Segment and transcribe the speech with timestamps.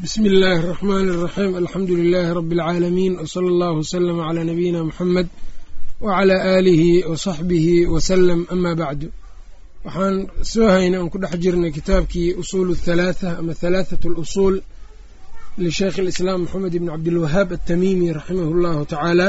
[0.00, 5.27] bsmi illaahi الرaxmaan الraxiim alxamdu lilaahi rabi اlcaalamiin wsala allahu wslama calaa nabiyina muxamed
[6.05, 9.07] wacalaa aalihi wasaxbihi wasalam ama bacdu
[9.85, 10.15] waxaan
[10.53, 14.55] soo haynay oon ku dhex jirnay kitaabkii usuul اthalaatha ama halaaثat اlusuul
[15.63, 19.27] lisheikh اlislaam moxamed ibn cabdilwahaab atamimi raximah اllahu tacaala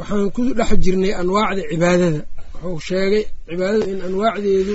[0.00, 2.20] waxaan ku dhex jirnay anwaacda cibaadada
[2.62, 4.74] wuxuu sheegay cibaadada in anwaacdeedu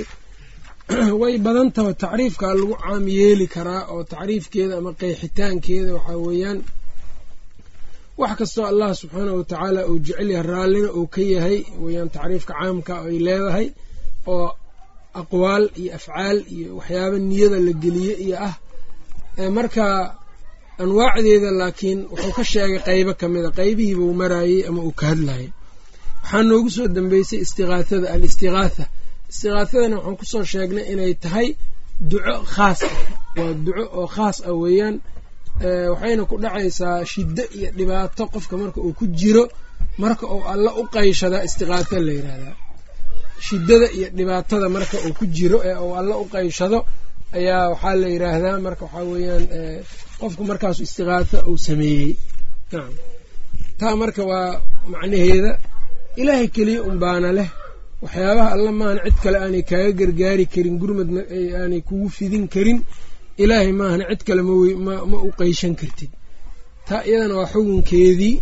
[1.20, 6.58] way badan taho tacriifkaa lagu caam yeeli karaa oo tacriifkeeda ama qeexitaankeeda waxaa weeyaan
[8.18, 12.94] wax kastoo allah subxaanahu watacaala uu jecel yahay raallina uu ka yahay weyaan tacriifka caamka
[13.08, 13.66] ay leedahay
[14.26, 14.48] oo
[15.22, 18.54] aqwaal iyo afcaal iyo waxyaaba niyada la geliye iyo ah.
[19.50, 19.84] Marka
[20.78, 25.48] anwaacdeeda laakiin wuxuu ka sheegay qeybo kamida qeybihiibuu maraayey ama uu ka hadlayay
[26.22, 28.84] waxaa noogu soo dambeysay istiqaathada alistiqaatha
[29.30, 31.48] istiqaathadana waxaan ku soo sheegnay inay tahay
[32.10, 32.94] duco khaas ah.
[33.36, 34.96] Waa duco oo khaas ah weeyaan
[35.92, 39.44] waxayna ku dhacaysaa shiddo iyo dhibaato qofka marka uu ku jiro
[40.02, 42.54] marka uu alla u qayshadaa istiqaatha la yidhaahdaa
[43.46, 46.78] shiddada iyo dhibaatada marka uu ku jiro ee uu alla u qayshado
[47.38, 49.44] ayaa waxaa la yidhaahdaa marka waxaa weeyaan
[50.20, 52.10] qofku markaasu istiqaatha uu sameeyey.
[53.80, 54.50] Taa marka waa
[54.92, 55.50] macnaheeda
[56.20, 57.48] ilaahay keliya unbaana leh
[58.04, 61.20] waxyaabaha alla maahan cid kale aanay kaaga gargaari karin gurmadna
[61.60, 62.78] aanay kugu fidin karin
[63.42, 64.42] ilaahay maahana cid kale
[64.86, 64.94] ma
[65.28, 66.10] u qeyshan kartid.
[66.88, 68.34] Taa iyadana waa xukunkeedii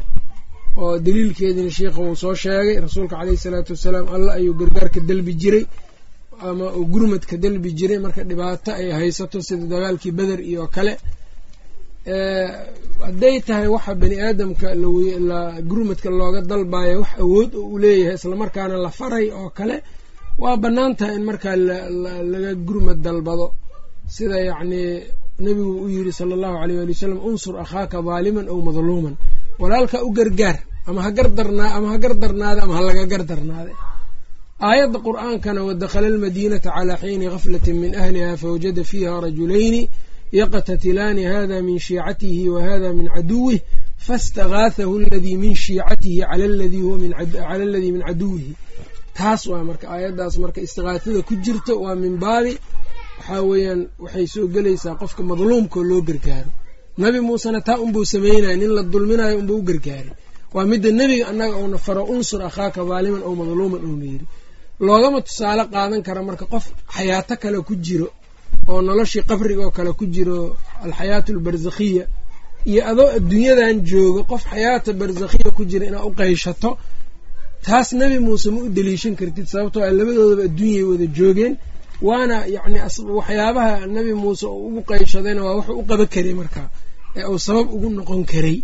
[0.83, 5.65] oo daliilkeediina sheikha uu soo sheegay rasuulka caleyhi salaatu wasalaam alla ayuu gargaarka dalbi jiray
[6.49, 7.99] ama uu gurmadka dalbi jiray.
[8.05, 10.93] Marka dhibaato ay haysato sida dagaalkii beder iyo kale
[12.07, 14.69] hadday tahay waxa bani aadamka
[15.71, 19.77] gurmadka looga dalbayo wax awood oo u leeyahay islamarkaana la faray oo kale
[20.43, 21.57] waa bannaan tahay in markaa
[22.33, 23.47] laga gurmad dalbado.
[24.15, 24.89] Sida yacnii
[25.45, 29.15] nebigu u yiri sala allahu aleyh waali wasalam unsur akhaaka daaliman aw madluuman.
[29.61, 33.73] Walaalka u gargaar ama ha gardarnaa ama ha gardarnaada ama ha laga gardarnaade
[34.69, 39.83] aayadda qur'aankana wadakhala almadiinata calaa xiini gaflatin min ahliha fawajada fiiha rajulayni
[40.41, 43.61] yaqtatilaani hada min shiicatihi wa hada min caduwih
[44.07, 46.45] faاstagaathahu aladii min shiicatihi cala
[47.55, 48.53] aladii min caduwihi
[49.19, 52.53] taas waa marka aayaddaas marka istiqaathada ku jirto waa min baabi
[53.19, 56.51] waxaa weeyaan waxay soo gelaysaa qofka madluumkao loo gargaaro.
[57.03, 60.13] Nabi muusena taa unbuu sameynaya nin la dulminayo unbuu u gargaaray
[60.55, 64.27] waa midda nebiga annaga uuna faro unsur akhaaka daaliman ow madluuman uuna yiri
[64.87, 68.09] loogama tusaale qaadan kara marka qof xayaato kale ku jiro
[68.71, 70.39] oo noloshii qabriga oo kale ku jiro
[70.85, 72.05] alxayaatu albarzakhiya
[72.71, 76.71] iyo adoo adduunyadan joogo qof xayaata barzakhiya ku jira inaad u qayshato
[77.67, 81.55] taas nebi muuse ma u deliishan kartid sababtoo a labadoodaba adduunyay wada joogeen
[82.09, 82.79] waana yacni
[83.19, 86.67] waxyaabaha nebi muuse uu ugu qayshadayna waa wuxuu u qaban karay markaa
[87.19, 88.59] ee uu sabab ugu noqon karay.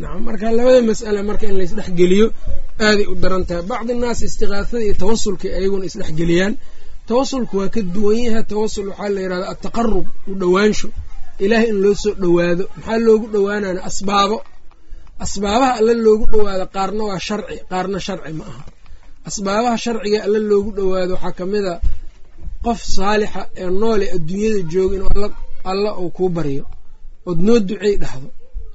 [0.00, 2.26] Nacam marka labada mas'ale marka in laysdhexgeliyo
[2.86, 6.52] aaday u daran tahay bacdi naas istiqaasada iyo tawasulka ayaguna isdhexgeliyaan
[7.08, 8.44] tawasulku waa ka duwan yahay.
[8.52, 10.88] Tawasul waxaa la yidhahda ataqarub u dhowaansho.
[11.44, 12.64] Ilaahay in loo soo dhowaado.
[12.76, 14.36] Maxaa loogu dhowaanana asbaabo.
[15.24, 18.62] Asbaabaha alla loogu dhowaado qaarna waa sharci qaarna sharci ma aha.
[19.28, 21.74] Asbaabaha sharciga alla loogu dhowaado waxaa ka mid a
[22.64, 25.10] qof saalixa ee noole adduunyada jooga inuu
[25.70, 26.64] alla uu kuu baryo
[27.28, 28.28] ood noo ducey dhahdo.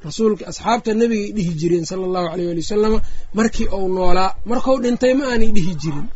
[0.06, 3.00] Rasuulka asxaabta nebigay dhihi jireen sala allahu aleyh ali wasalama
[3.38, 6.08] markii uu noolaa markuu dhintay ma aanay dhihi jirin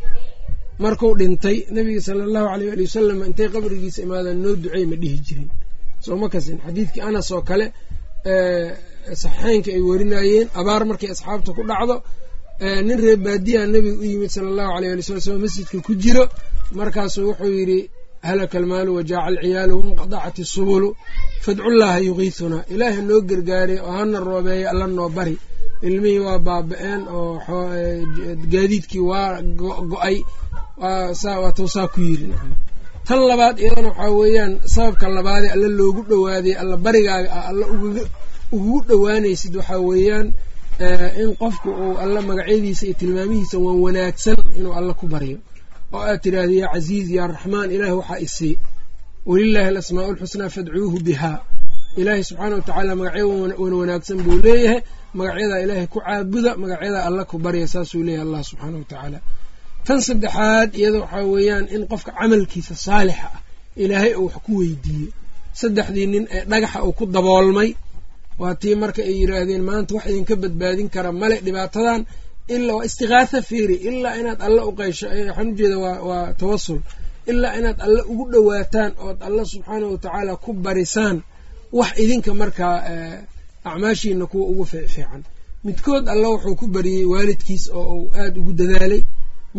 [0.84, 5.18] marku dhintay nebiga sala allahu aleyh ali wasalam intay qabrigiisa imaadaan noo ducey ma dhihi
[5.26, 5.50] jirin.
[6.06, 6.58] Soo ma kasin.
[6.66, 7.66] Xadiidkii anas oo kale
[9.22, 11.96] saxiixeynka ay warinayeen abaar markay asxaabta ku dhacdo
[12.88, 16.24] nin reer baadiyaha nebiga u yimid sala allahu aleyh ali sala slam masjidka ku jiro.
[16.80, 17.80] Markaasuu wuxuu yidhi
[18.28, 20.90] halaka almaalu wajaaca alciyaalu wanqadacat isubulu
[21.46, 25.36] fadcullaaha yugiisunaa ilaahay noo gargaaray oo hana roobeeya alla noo bari.
[25.88, 27.34] Ilmihii waa baaba-een oo
[28.54, 29.42] gaadiidkii waa
[29.92, 30.18] go'ay
[30.82, 32.28] waa tawsaa ku yiri
[33.08, 37.66] tan labaad iyadana waxaa weeyaan sababka labaadee alla loogu dhowaaday alla barigaaga ah alla
[38.52, 40.28] ugugu dhowaanaysid waxaa weeyaan
[41.22, 45.38] in qofku uu alla magacyadiisa iyo tilmaamihiisa waan wanaagsan inuu alla ku baryo
[45.94, 48.54] oo aad tidhaahdo yaa casiiz yaa raxmaan ilaah waxaa isii
[49.30, 51.38] walilaahi alasmaau lxusnaa fadcuuhu bihaa.
[52.00, 53.26] Ilaahay subxaana wa tacaala magacyo
[53.64, 54.80] wan wanaagsan buu leeyahay
[55.18, 59.20] magacyadaa ilaahay ku caabuda magacyadaa alla ku barya saasuu leeyahay allah subxaana wa tacaala
[59.88, 63.42] tan saddexaad iyada waxaa weeyaan in qofka camalkiisa saalixa ah
[63.84, 65.10] ilaahay uu wax ku weydiiyo
[65.62, 67.70] saddexdii nin ee dhagaxa uu ku daboolmay
[68.42, 72.02] waa tii marka ay yiraahdeen maanta wax idinka badbaadin kara male dhibaatadan
[72.56, 75.78] ilaa waa istiqaatha fiiri ilaa inaad alla u qaysho waxaan ujeeda
[76.10, 76.80] waa tawasul
[77.32, 81.18] ilaa inaad alle ugu dhowaataan ood alle subxaanahu watacaala ku barisaan
[81.80, 82.76] wax idinka markaa
[83.70, 85.22] acmaashiina kuwa ugu fiican
[85.66, 89.02] midkood alle wuxuu ku bariyey waalidkiis oo uu aada ugu dadaalay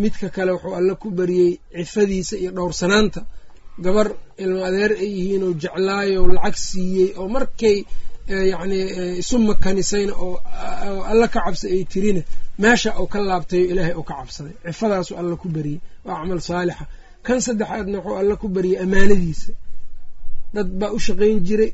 [0.03, 3.21] midka kale wuxuu alle ku bariyey cifadiisa iyo dhowrsanaanta.
[3.85, 4.07] Gabar
[4.43, 7.77] ilmo adeer ay yihiin oo jeclaayo lacag siiyey oo markay
[8.53, 8.79] yacni
[9.23, 10.35] isu makanisayna oo
[11.11, 12.23] alla ka cabsa ay tirina.
[12.63, 14.55] Meesha uu ka laabtayo ilaahay uu ka cabsaday.
[14.67, 16.85] Cifadaasuu alla ku bariyey waa acmal saalixa.
[17.27, 19.53] Kan saddexaadna wuxuu alla ku bariyey amaanadiisa.
[20.55, 21.71] Dad baa u shaqayn jiray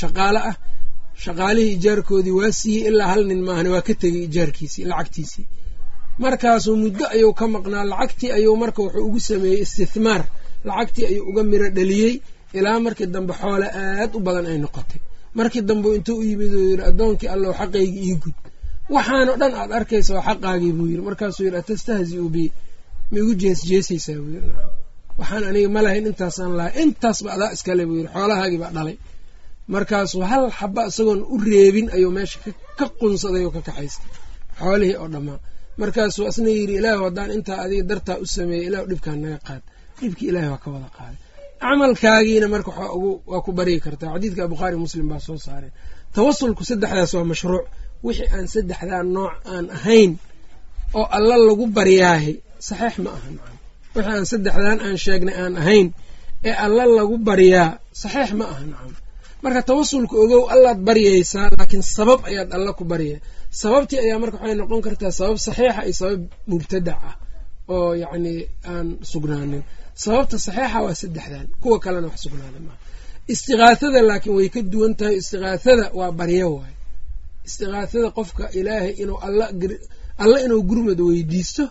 [0.00, 0.56] shaqaale ah.
[1.24, 5.46] Shaqaalihii ijaarkoodii waa siiyey ilaa hal nin maahane waa ka tegey ijaarkiisii lacagtiisii
[6.22, 10.22] markaasuu muddo ayuu ka maqnaa lacagtii ayuu marka wuxuu ugu sameeyey istithmaar.
[10.68, 12.14] Lacagtii ayuu uga miro dhaliyey
[12.58, 15.00] ilaa markii dambe xoole aad u badan ay noqotay.
[15.38, 18.36] Markii dambe intuu u yimid uu yidhi addoonkii allow xaqaygii ii gud.
[18.94, 21.02] Waxaanoo dhan aad arkaysa waa xaqaagii buu yidhi.
[21.08, 22.44] Markaasuu yidhi atastahzi'u bi.
[23.10, 24.50] Ma igu jeesjeesaysaa buu yidhi.
[25.18, 26.72] Waxaan aniga ma lahayn intaasaan lahay.
[26.82, 28.10] Intaasba adaa iskale buu yidhi.
[28.14, 28.96] Xoolahaagii baa dhalay.
[29.74, 32.38] Markaasuu hal xaba isagoon u reebin ayuu meesha
[32.78, 34.10] ka qunsaday oo ka kaxaystay.
[34.60, 35.38] Xoolihii oo dhammaa
[35.80, 39.62] markaasuu asna yidhi ilaahu haddaan intaa adiga dartaa u sameeyey ilaahu dhibkaan naga qaad.
[40.00, 41.18] Dhibkii ilahay waa ka wada qaaday
[41.62, 42.70] camalkaagiina marka
[43.30, 44.10] waa ku baryi kartaa.
[44.14, 45.72] Xadiidka bukhaari muslim baa soo saareen
[46.14, 47.64] tawasulku saddexdaas waa mashruuc.
[48.06, 50.12] Wixii aan saddexdaa nooc aan ahayn
[50.98, 52.34] oo alla lagu baryaahay
[52.68, 53.56] saxiix ma aha nacam
[53.94, 55.86] wixii aan saddexdan aan sheegnay aan ahayn
[56.48, 57.68] ee alla lagu baryaa
[58.02, 58.92] saxiix ma aha nacam
[59.42, 63.16] marka tawasulka ogow allaad baryaysaa laakiin sabab ayaad alla ku barya
[63.60, 67.14] sababtii ayaa marka waxay noqon kartaa sabab saxiixa iyo sabab mubtadac ah
[67.74, 68.34] oo yacni
[68.72, 69.62] aan sugnaanin.
[70.04, 72.78] Sababta saxiixa waa saddexdan kuwa kalena wax sugnaada maaha
[73.32, 76.74] istiqaathada laakiin way ka duwan tahay istiqaathada waa baryo waaye
[77.48, 79.18] istiqaathada qofka ilaahay inuu
[80.22, 81.64] alla inuu gurmad weydiisto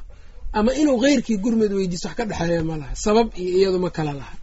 [0.58, 2.94] ama inuu keyrkii gurmad weydiisto wax ka dhexeeya ma laha.
[3.06, 4.36] Sabab iyo iyadu ma kala laha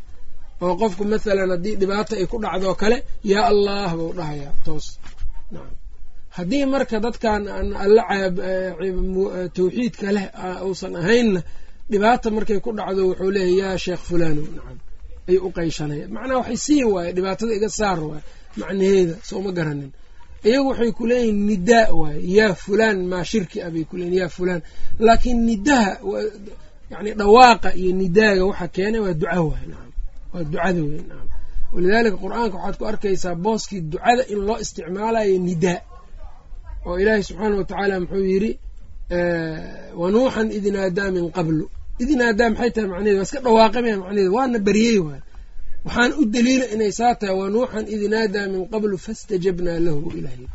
[0.64, 2.96] oo qofku mathalan haddii dhibaata ay ku dhacdoo kale
[3.32, 4.52] yaa allah buu dhahayaa.
[4.66, 4.86] Toos.
[6.36, 7.42] Haddii marka dadkan
[7.84, 8.02] alla
[9.56, 10.26] tawxiidka leh
[10.66, 11.40] uusan ahaynna
[11.90, 14.78] dhibaata markay ku dhacdo wuxuu leeyahy yaa sheekh fulano nacam
[15.30, 18.22] ay u qayshanaya macnaha waxay sii waaye dhibaatada iga saar waaye
[18.60, 19.90] macnaheeda soo ma garanin.
[20.48, 24.60] Iyagu waxay ku leeyihiin nidaa waaye yaa fulaan maa shirki ah bay kuleeyihin yaa fulaan.
[25.06, 25.90] Laakiin nidaha
[26.92, 29.91] yani dhawaaqa iyo nidaaga waxa keenay waa duca waay nacam
[30.32, 31.28] waa ducada wey nacam
[31.74, 35.80] walidaalika qur'aanka waxaad ku arkaysaa booskii ducada in loo isticmaalayo nidaa.
[36.86, 38.52] Oo ilaahay subxaana wa tacaala muxuu yidhi
[40.00, 41.64] wa nuuxan id naadaa min qablu.
[42.02, 45.20] Id naadaa maxay tahay macnaheed waa iska dhawaaqamaya macnaheed waana baryey waay.
[45.86, 50.46] Waxaan u daliila inay saa tahay wa nuuxan id naadaa min qablu fastajabnaa lahu ilahy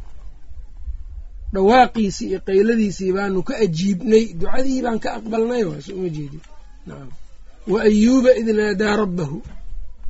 [1.53, 4.25] dhawaaqiisii iyo qayladiisii baanu ka ajiibnay.
[4.39, 6.39] Ducadii baan ka aqbalnay waay so uma jeedi
[6.87, 7.09] nacam
[7.71, 9.37] wa ayuuba id naadaa rabbahu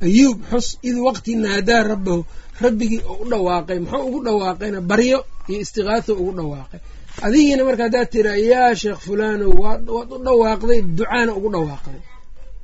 [0.06, 2.20] ayuub xus id waqti naadaa rabbahu
[2.64, 5.18] rabbigii u dhawaaqay muxuu ugu dhawaaqayna baryo
[5.50, 6.80] iyo istiqaaho ugu dhawaaqay.
[7.26, 9.82] Adigiina marka haddaad tiraa yaa sheekh fulanow waad
[10.14, 12.00] u dhawaaqday ducaana ugu dhawaaqday.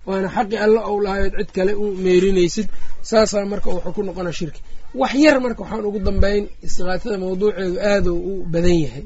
[0.09, 2.69] Waana xaqi alla ou lahayood cid kale u meerinaysid
[3.11, 4.61] saasaa marka wuxuu ku noqona shirki.
[5.01, 9.05] Wax yar marka waxaan ugu dambeyn istiqaatada mawduuceedu aada u badan yahay.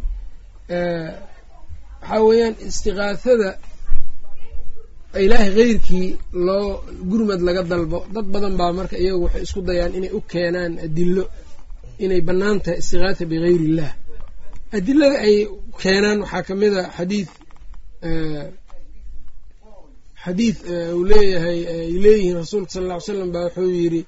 [2.01, 3.49] Waxaa weeyaan istiqaathada
[5.25, 6.09] ilaahay keyrkii
[6.47, 6.67] loo
[7.11, 11.25] gurmad laga dalbo dad badan baa marka iyagu waxay isku dayaan inay u keenaan adilo
[12.05, 13.91] inay bannaan tahay istiqaatha bigayri illah
[14.77, 15.37] adilada ay
[15.83, 17.29] keenaan waxaa ka mid a xadiid
[20.25, 20.57] xadiid
[20.97, 24.01] uu leeyahay ay leeyihiin rasuulka sala alla ly slam baa wuxuu yidhi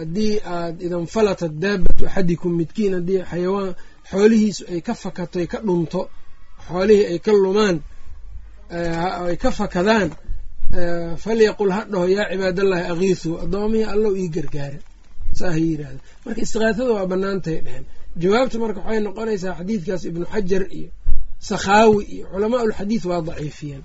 [0.00, 3.70] haddii aad idanfalatat daabatu axadikum midkiin haddii xayawaan
[4.10, 6.00] xoolihiisu ay ka fakato ay ka dhunto
[6.68, 7.76] xoolihii ay ka lumaan
[8.74, 10.10] ay ka fakadaan
[11.24, 14.78] falyaqul ha dhaho yaa cibaadallahi akiisuu addoomihii allow ii gargaara
[15.38, 15.90] saa ha
[16.24, 17.84] marka istiqaathada waa bannaantay dheheen
[18.22, 20.90] jawaabta marka waxay noqonaysaa xadiidkaas ibnu xajar iyo
[21.38, 23.82] sakhaawi iyo culamaa ulxadiid waa daciifiyeen.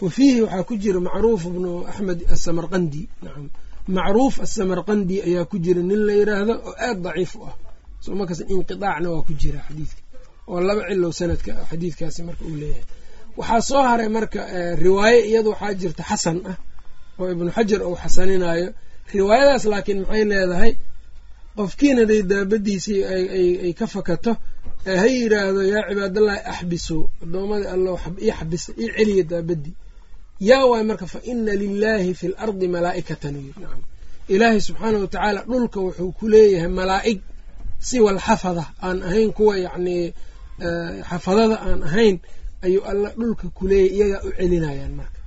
[0.00, 3.50] Wa fiihi waxaa ku jira macruuf ibnu axmed asamarqandi nacam
[3.88, 7.54] macruuf asamarqandi ayaa ku jira nin la yiraahdo oo aad daciif u ah.
[8.00, 10.00] Soo markaas inqidaacna waa ku jira xadiidka.
[10.48, 12.84] Oo laba cilow sanadka xadiidkaasi marka uu leeyahay
[13.38, 14.40] waxaa soo haray marka
[14.84, 16.56] riwaaye iyadu waxaa jirta xasan ah
[17.20, 18.68] oo ibnu xajar uu xasaninayo.
[19.14, 20.72] Riwaayadaas laakiin maxay leedahay?
[21.56, 23.00] Qofkiina day daabadiisii
[23.64, 24.32] ay ka fakato
[25.00, 27.92] ha yiraahdo yaa cibaadallahi axbisu addoommada allo
[28.26, 29.74] ii xabisa ii celiya daabadii
[30.48, 33.34] yaa waay marka fa ina lilaahi fi l ardi malaa'ikatan.
[34.34, 37.20] Ilaahay subxaana wa tacaala dhulka wuxuu ku leeyahay malaa'ig
[37.88, 40.04] siwa alxafada aan ahayn kuwa yacnii
[41.10, 42.16] xafadada aan ahayn
[42.66, 45.18] ayuu alla dhulka kuleeyahy iyagaa u celinayaan marka.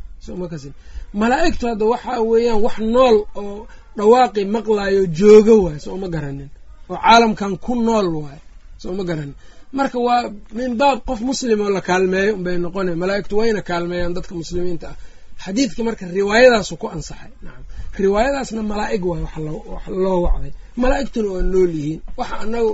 [1.22, 6.50] Malaa'igtu hadda waxaa weeyaan wax nool oo dhawaaqi maqlaayo jooga waayo soo ma garanin.
[6.90, 8.42] Oo caalamkan ku nool waayo
[8.82, 9.36] soo ma garanin.
[9.78, 10.24] Marka waa
[10.58, 14.98] min baab qof muslim oo la kaalmeeyo unbay noqona malaa'igtu wayna kaalmeeyaan dadka muslimiinta ah.
[15.44, 17.64] Xadiidka marka riwaayadaasu ku ansaxay nacam
[18.04, 19.26] riwaayadaasna malaa'ig waayo
[19.74, 20.52] wax loo wacday.
[20.82, 22.00] Malaa'igtuna waa nool yihiin.
[22.20, 22.72] Waxa anagu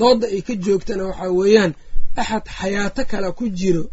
[0.00, 1.72] dooda ay ka joogtana waxaa weeyaan
[2.20, 3.84] axad xayaato kale ku jiro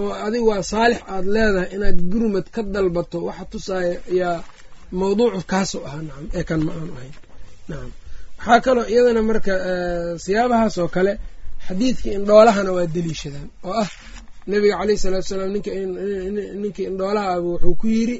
[0.00, 4.36] oo adig waa saalix aada leedahay inaad gurmad ka dalbato waxa tusaaya ayaa
[5.00, 7.14] mawduucu kaasoo ahaa nacam ee kan ma aanu ahayn.
[7.70, 7.90] Nacam
[8.38, 9.52] waxaa kaloo iyadana marka
[10.24, 11.12] siyaabahaas oo kale
[11.66, 13.88] xadiidkii indhoolahana waa deliishadaan oo ah
[14.50, 15.50] nabiga caleyhi salaatu salaam
[16.62, 18.16] ninkii indhoolaha wuxuu ku yiri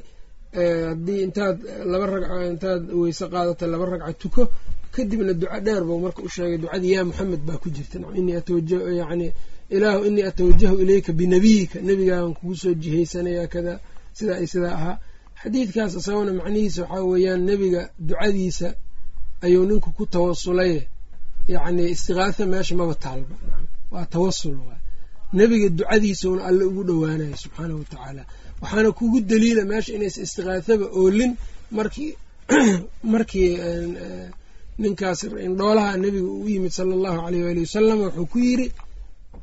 [0.91, 1.57] haddii intaad
[1.93, 4.43] laba ragco intaad weyse qaadato laba ragca tuko
[4.95, 7.97] kadibna duco dheer buu marka u sheegay ducadii yaa maxamed baa ku jirta.
[8.19, 9.27] Inii atawajah yani
[9.77, 11.81] ilaahu inii atawajahu ilayka binabiyika.
[11.81, 13.81] Nebigaagan kugu soo jihaysanaya kada
[14.13, 14.99] sidaa iyo sidaa ahaa.
[15.43, 18.75] Xadiidkaas isagona macnihiisa waxaa weeyaan nebiga ducadiisa
[19.45, 20.75] ayuu ninku ku tawasulay
[21.49, 23.35] yacni istiqaatha meesha maba taalba.
[23.91, 24.81] Waa tawasul waay
[25.33, 28.23] nebiga ducadiisauna alle ugu dhowaanayo subxaanahu wa tacaala.
[28.61, 31.37] Waxaana kugu daliila meesha inaysa istiqaathaba oolin.
[31.71, 32.17] Markii
[33.13, 33.59] markii
[34.79, 38.73] ninkaas indhoolaha nebiga u yimid sala allahu aleyh waali wasalam wuxuu ku yiri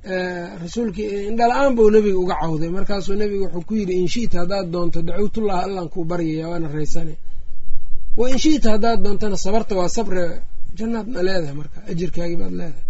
[0.04, 2.70] rasuulkii indhala-aan buu nebiga uga cawday.
[2.70, 7.16] Markaasuu nebiga wuxuu ku yidhi inshita haddaad doonto dacwtullaha allaan kuu baryaya waana raysane.
[8.18, 10.24] Wa inshita haddaad doontana sabarta waa sabre
[10.78, 12.84] jannaad ma leedahay marka ajirkaagii baad leedahay.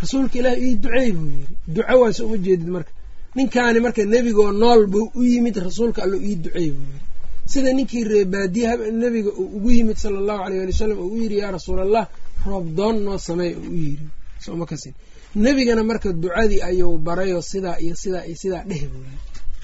[0.00, 2.92] Rasuulka ilaah ii duceey buu yiri duco waase uma jeedid marka.
[3.36, 7.04] Ninkaani marka nebigoo nool buu u yimid rasuulka allo ii duceey buu yiri
[7.52, 8.68] sida ninkii reebaadiye
[9.02, 12.04] nebiga uu ugu yimid sala allahu aleyh ali wasalam uu u yiri yaa rasuul allah
[12.46, 14.06] roob doon noo sameey uu u yiri
[14.44, 14.94] sooma kasin
[15.36, 19.20] nebigana marka ducadii ayuu barayo sidaa iyo sidaa iyo sidaa dheh buu yiri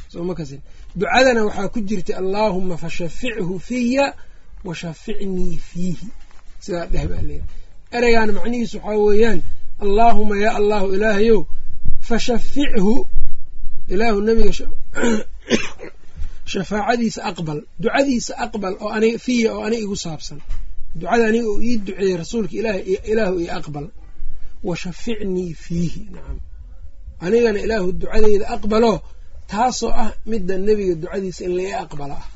[0.09, 0.61] sooma kasin.
[0.97, 4.15] Ducadana waxaa ku jirta allaahuma fashafichu fiya
[4.65, 6.09] wa shaficnii fiihi.
[6.61, 7.49] Sidaa dheh baa leeyahy
[7.93, 9.43] ereygaana macnihiisu waxaa weeyaan
[9.81, 11.47] allaahuma yaa allahu ilaahayow
[12.01, 13.07] fashafichu.
[13.89, 14.53] Ilaahu nebiga
[16.53, 20.41] shafaacadiisa aqbal ducadiisa aqbal oo aniga fiya oo aniga igu saabsan.
[20.95, 22.55] Ducada aniga uu ii duceeyey rasuulka
[23.09, 23.89] ilaahu io aqbal
[24.67, 26.39] wa shaficnii fiihi nacam
[27.25, 28.99] anigana ilaahu ducadeyda aqbaloo
[29.51, 32.27] taasoo ah midda nebiga ducadiisa in lai aqbala ah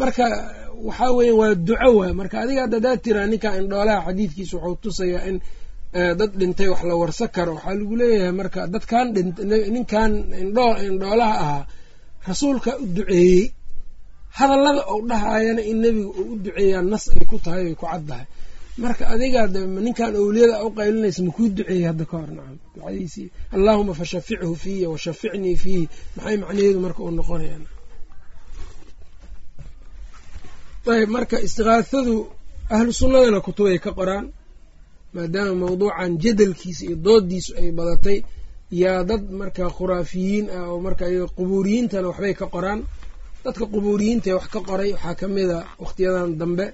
[0.00, 0.24] marka
[0.86, 5.22] waxaa weya waa duco waay marka adiga hadda hadaad tiraa ninkan indhoolaha xadiidkiisa wuxuu tusayaa
[5.30, 5.36] in
[6.18, 9.06] dad dhintay wax la warsa karo waxaa lagu leeyahay marka dadkan
[9.74, 10.12] ninkan
[10.90, 11.64] indhoolaha ahaa
[12.28, 13.42] rasuulka u duceeyey
[14.38, 18.26] hadallada ou dhahaayana in nebiga uu u duceeyaa nas ay ku tahay ay ku caddahay
[18.82, 19.40] marka adiga
[19.86, 22.56] ninkan owliyada u qaylinaysa makuu duceeyey hadda ka hor nacam.
[22.74, 25.84] Ducadiisii allaahuma fashafichu fiiya wa shaficnii fiihi
[26.16, 27.64] maxay macnaheedu marka uu noqonayaan?
[30.94, 32.14] Ayb marka istiqaahadu
[32.74, 34.26] ahlu sunnadana kutubay ka qoraan
[35.14, 38.18] maadaama mawduucan jadalkiisa iyo doodiisu ay badatay
[38.82, 41.04] yaa dad marka khuraafiyiin ah oo marka
[41.38, 42.80] qubuuriyiintana waxbay ka qoraan.
[43.44, 46.66] Dadka qubuuriyiintae wax ka qoray waxaa ka mid a wakhtiyadan dambe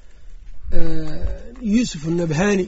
[1.62, 2.66] yuusuf annabhani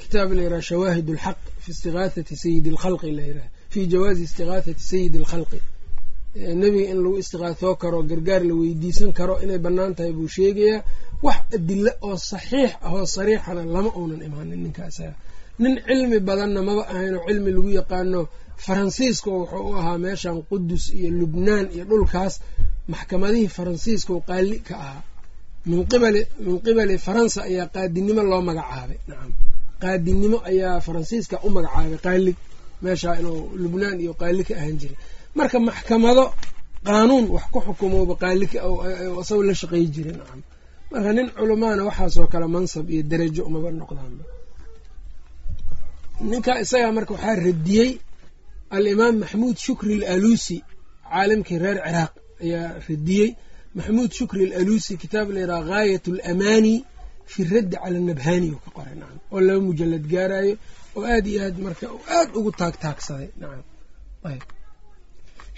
[0.00, 5.18] kitaab la yiraha shawaahid alxaq fi istiqaathati sayidi alkhalqi la yiraha fii jawaazi istiqaathati sayidi
[5.22, 5.60] alkhalqi.
[6.60, 10.80] Nebiga in lagu istiqaathoo karo gargaar la weydiisan karo inay bannaan tahay buu sheegayaa
[11.26, 15.06] wax adilo oo saxiix ah oo sariixana lama uunan imaanin ninkaasa
[15.62, 18.20] nin cilmi badanna maba ahayn oo cilmi lagu yaqaano
[18.64, 22.34] faransiiska wuxuu u ahaa meeshan qudus iyo lubnaan iyo dhulkaas
[22.92, 25.02] maxkamadihii faransiiska oo qaali ka ahaa
[25.68, 25.80] min
[26.64, 28.98] qibali faransa ayaa qaadinimo loo magacaabay.
[29.08, 29.30] Nacam
[29.82, 32.36] qaadinimo ayaa faransiiska u magacaabay qaalig
[32.84, 34.96] meeshaa inuu lubnaan iyo qaali ka ahaan jiray.
[35.38, 36.24] Marka maxkamado
[36.86, 38.44] qaanuun wax ku xukumooba qaali
[39.22, 40.14] isago la shaqey jiray.
[40.20, 40.40] Nacam
[40.92, 44.24] marka nin culamaana waxaasoo kale mansab iyo darajo umaba noqdaanba
[46.30, 47.90] ninkaa isagaa marka waxaa radiyey
[48.76, 50.56] alimaam maxmuud shukri alaluusi
[51.10, 52.12] caalimkii reer ciraaq
[52.44, 53.28] ayaa radiyey
[53.76, 56.74] maxmuud shukri alaluusi kitaab layidhaha gaayat alamani
[57.32, 60.54] fi raddi cala nabhani u ka qoray nacam oo laba mujalad gaarayo
[60.96, 61.84] oo aad iyo aad marka
[62.18, 63.64] aad ugu taagtaagsaday nacam
[64.30, 64.42] ayb.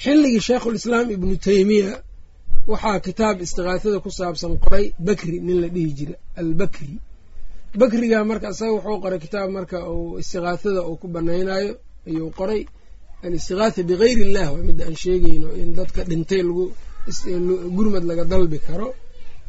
[0.02, 1.90] Xilligii sheikhulislaam ibnu teymiya
[2.73, 6.94] waxaa kitaab istiqaathada ku saabsan qoray bakri nin la dhihi jira albakri.
[7.80, 11.73] Bakriga marka isaga wuxuu qoray kitaab marka uu istiqaathada uu ku banaynayo
[12.08, 12.62] ayuu qoray.
[13.26, 16.64] Alistiqaatha bigayr illah waa midda aan sheegayno in dadka dhintay lagu
[17.76, 18.88] gurmad laga dalbi karo.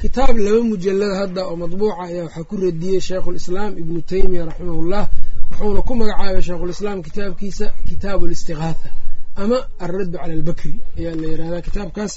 [0.02, 5.04] Kitaab laba mujalad hadda oo madbuuca ayaa waxaa ku radiyey sheikhulislaam ibnu teymiya raximahullah
[5.52, 8.90] wuxuuna ku magacaabay sheikhulislaam kitaabkiisa kitaabu listiqaatha
[9.42, 12.14] ama alraddu cala albakri ayaa la yirahdaa kitaabkaas.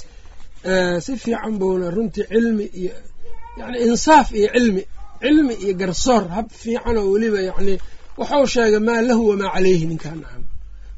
[1.05, 2.93] Si fiican buuna runtii cilmi iyo
[3.59, 4.83] yani insaaf iyo cilmi
[5.23, 7.73] cilmi iyo garsoor hab fiican oo weliba yacni
[8.19, 10.19] waxau sheegay maa lahu wamaa caleyhi ninkaan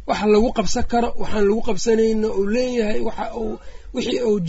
[0.09, 3.55] waxa lagu qabsan karo waxaan lagu qabsanayna uu leeyahay waxa uu
[3.93, 4.39] wixii uu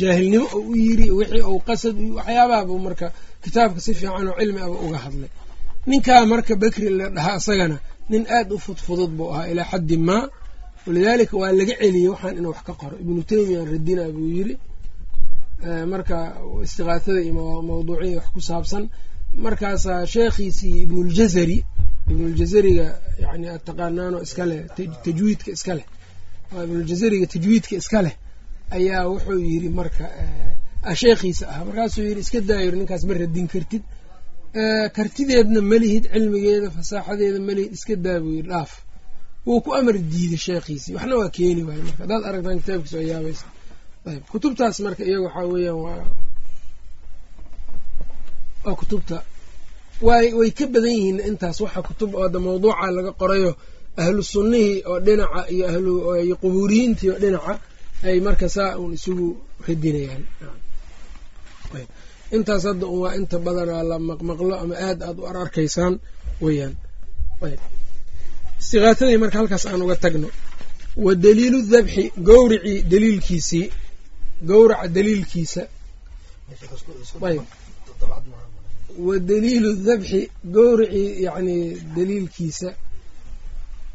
[0.00, 3.06] jaahilnimo u yiri wixii uu qasad waxyaabahabu marka
[3.42, 5.30] kitaabka si fiican cilmi aba uga hadlay.
[5.88, 7.76] Ninkaa marka bekri la dhahaa isagana
[8.10, 10.24] nin aad u fudfudud buu ahaa ilaa xaddi maa
[10.86, 12.96] walidaalika waa laga celiyey waxaan inuu wax ka qoro.
[13.02, 14.54] Ibnu teymiya radina buu yiri
[15.92, 16.16] marka
[16.66, 18.84] istiqaasada iyo mawduuciya wax ku saabsan.
[19.44, 21.58] Markaasaa sheekhiisii ibnuljazari
[22.10, 22.86] ibnuljazariga
[23.24, 24.60] yani aad taqaanaanoo iska leh
[25.04, 25.86] tajwiidka iska leh.
[26.64, 28.14] Ibnuljazariga tajwiidka iska leh
[28.78, 30.04] ayaa wuxuu yiri marka
[31.00, 31.60] sheekhiisa ah.
[31.68, 33.82] Markaasuu yiri iska daayir ninkaas ma radin kartid.
[34.96, 38.72] Kartideedna malihid cilmigeeda fasaaxadeeda malihid iska daa buu yiri dhaaf.
[39.46, 43.46] Wuu ku amar diiday sheekhiisii waxna waa keeni waay marka haddaad aragtaan kitaabkiisa oo yaabaysa
[44.10, 45.98] ayb kutubtaas marka iyaga waxaa weeyaan waa
[48.64, 49.16] waa kutubta.
[50.06, 51.56] Way way ka badan yihiin intaas.
[51.64, 53.50] Waxa kutub ooda mawduuca laga qorayo
[54.02, 55.92] ahlu sunnihii oo dhinaca iyo ahlu
[56.42, 57.54] qubuuriyiintii oo dhinaca
[58.08, 59.26] ay marka saa uun isugu
[59.66, 60.22] radinayaan
[62.36, 65.94] intaas hadda un waa inta badanaa la maqmaqlo ama aad aad u ar arkaysaan
[66.44, 66.74] weyaan
[68.60, 70.28] istiqaatadii marka halkaas aan uga tagno
[71.04, 73.66] wa daliilu dabxi gowricii daliilkiisii
[74.50, 75.62] gowraca daliilkiisa.
[79.06, 80.20] Wa daliilu dabxi
[80.56, 81.56] gowricii yacni
[81.96, 82.68] daliilkiisa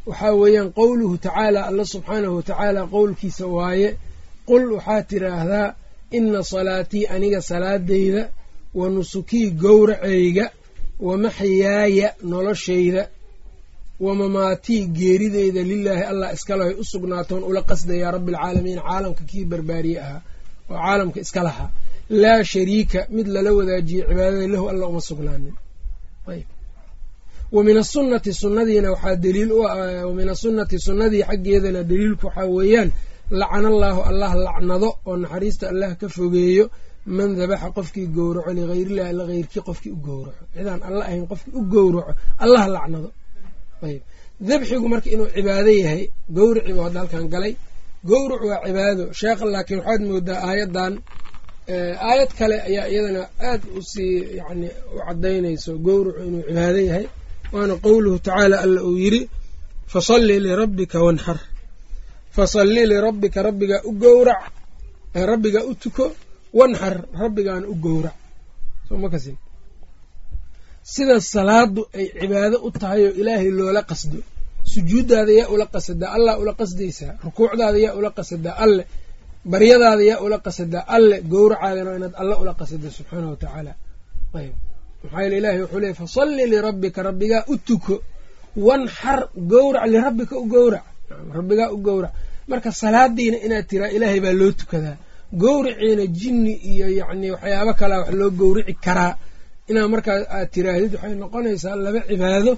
[0.10, 3.89] waxaa weeyaan qowluhu tacaala alla subxaanahu watacaala qowlkiisa waaye
[4.50, 5.68] qul waxaa tiraahdaa
[6.18, 8.24] ina salaatii aniga salaadayda
[8.80, 10.46] wa nusukii gowracayga
[11.08, 13.04] wa maxyaaya noloshayda
[14.06, 20.22] wa mamaatii geerideyda lilaahi allah iskalahay u sugnaatoon ula qasdayaa rabbialcaalamiin caalamka kii barbaariye ahaa
[20.72, 21.70] oo caalamka iska lahaa.
[22.22, 25.54] Laa shariika mid lala wadaajiye cibaadada lahu alla uma sugnaanin
[27.56, 32.89] wa min asunati sunadiina waxaa daliil u wa min asunati sunnadii xaggeedana daliilku waxaa weeyaan
[33.39, 36.65] lacana allaahu allah lacnado oo naxariista allah ka fogeeyo
[37.17, 40.43] man dabaxa qofkii gowraco ligayrillahi alla heyrkii qofkii u gowraco.
[40.56, 42.12] Cidaan alla ahayn qofkii u gowraco
[42.43, 43.10] allah lacnado.
[43.86, 44.02] Ayb
[44.50, 46.02] dabxigu marka inuu cibaado yahay
[46.38, 47.54] gowrici buu hadda halkan galay.
[48.10, 49.04] Gowrac waa cibaado.
[49.19, 50.93] Sheekha laakiin waxaad moodaa aayaddan
[52.10, 57.06] aayad kale ayaa iyadana aad u sii yani u cadaynayso gowracu inuu cibaado yahay
[57.53, 59.21] waana qowluhu tacaala alla uu yiri
[59.93, 61.38] fasalli lirabbika wanxar
[62.35, 64.43] fasalli lirabbika rabbigaa u gowrac
[65.31, 66.05] rabbigaa u tuko
[66.59, 68.15] wanxar rabbigaana u gowrac.
[70.93, 74.19] Sida salaadu ay cibaado u tahay oo ilaahay loola qasdo
[74.71, 78.83] sujuuddaada yaa ula qasadaa allah ula qasdaysaa rukuucdaada yaa ula qasadaa alle
[79.51, 83.71] baryadaada yaa ula qasadaa alle gowracaadana inaad alle ula qasada subxaana wa tacaala
[85.03, 87.95] maxaa yeele ilahay wuxuu leeyay fasalli lirabbika rabbigaa u tuko
[88.67, 89.19] wanxar
[89.51, 90.85] gowrac lirabbika u gowrac
[91.38, 92.13] rabbigaa u gowrac.
[92.51, 94.97] Marka salaadiina inaad tiraa ilaahay baa loo tukadaa.
[95.41, 99.13] Gowriciina jinni iyo yacni waxyaabo kalea wax loo gowrici karaa.
[99.69, 102.51] Inaa markaa aad tiraahdid waxay noqonaysaa laba cibaado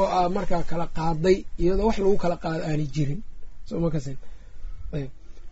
[0.00, 3.20] oo aa markaa kala qaaday iyadoo wax lagu kala qaado aanay jirin.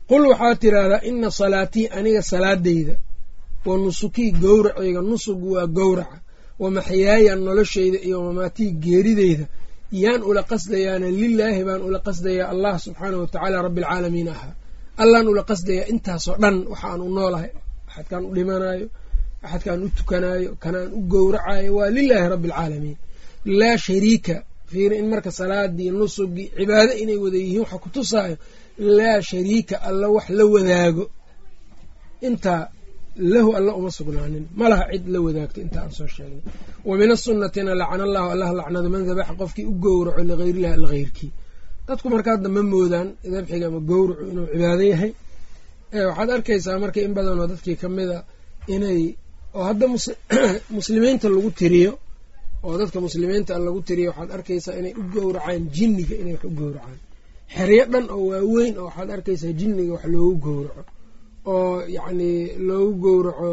[0.08, 2.94] Qul waxaad tiraahdaa ina salaatii aniga salaadayda
[3.66, 6.18] wa nusukii gowracayga nusugu waa gowraca
[6.62, 9.46] wa maxyaaya noloshayda iyo mamaatii geerideyda
[10.02, 14.52] yaan ula qasdayaana lilaahi baan ula qasdayaa allah subxaana wa tacaala rabbialcaalamiin ahaa
[15.02, 17.50] allaan ula qasdayaa intaasoo dhan waxaan u noolahay.
[17.88, 18.86] Axadkaan u dhimanayo
[19.46, 22.96] axadkaan u tukanaayo kanaan u gowracayo waa lilaahi rabbi alcaalamiin
[23.60, 24.34] laa shariika
[24.70, 28.36] fiiri in marka salaadii nusugii cibaado inay wada yihiin waxa ku tusaayo
[28.98, 31.04] laa shariika alla wax la wadaago.
[32.28, 32.62] Intaa
[33.16, 34.48] lahu alla uma sugnaanin.
[34.54, 36.42] Malaha cid la wadaagto intaa aan soo sheegnay
[36.84, 41.32] wa min asunnatina lacana allahu allah lacnado man dabaxa qofkii u gowraco ligayrillahi alla heyrkii
[41.86, 45.12] dadku markaa hadda ma moodaan dabxiga ama gowracu inuu cibaado yahay.
[45.92, 48.24] Waxaad arkaysaa marka in badanoo dadkii kamida
[48.74, 49.02] inay
[49.54, 49.84] oo hadda
[50.78, 51.92] muslimiinta lagu tiriyo
[52.64, 56.98] oo dadka muslimiinta lagu tiriyo waxaad arkaysaa inay u gowracaan jinniga inay wax u gowracaan.
[57.54, 61.01] Xeryo dhan oo waaweyn oo waxaad arkaysaa jinniga wax loogu gowraco
[61.46, 62.30] oo yacni
[62.66, 63.48] loogu gowraco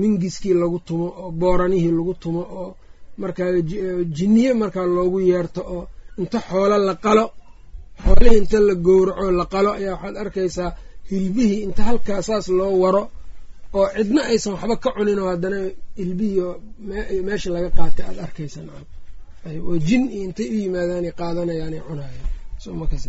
[0.00, 2.68] mingiskii lagu tumo oo booranihii lagu tumo oo
[3.20, 3.50] markaa
[4.16, 5.82] jinniye markaa loogu yeerto oo
[6.20, 7.24] inta xoolo la qalo
[8.04, 10.70] xoolihii inta la gowraco la qalo ayaa waxaad arkaysaa
[11.10, 13.02] hilbihii inta halkaa saas loo waro
[13.78, 15.58] oo cidna aysan waxba ka cunin oo haddana
[16.00, 18.86] hilbihii meesha laga qaatay aada arkaysa nacam.
[19.68, 22.28] Oo jin iyo intay u yimaadaanay qaadanayaan ay cunaayaan
[22.64, 23.04] somakas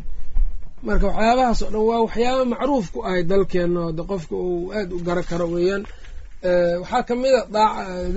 [0.87, 4.93] marka waxyaabahaas oo dhan waa waxyaaba macruuf ku ahay dalkeenna oo de qofka uu aada
[4.95, 5.83] u gara karo weeyaan.
[6.81, 7.43] Waxaa ka mid a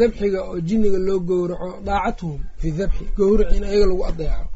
[0.00, 4.46] dabxiga oo jinniga loo gowraco daacatuhum fi dabxi gowraci in ayaga lagu adeeco.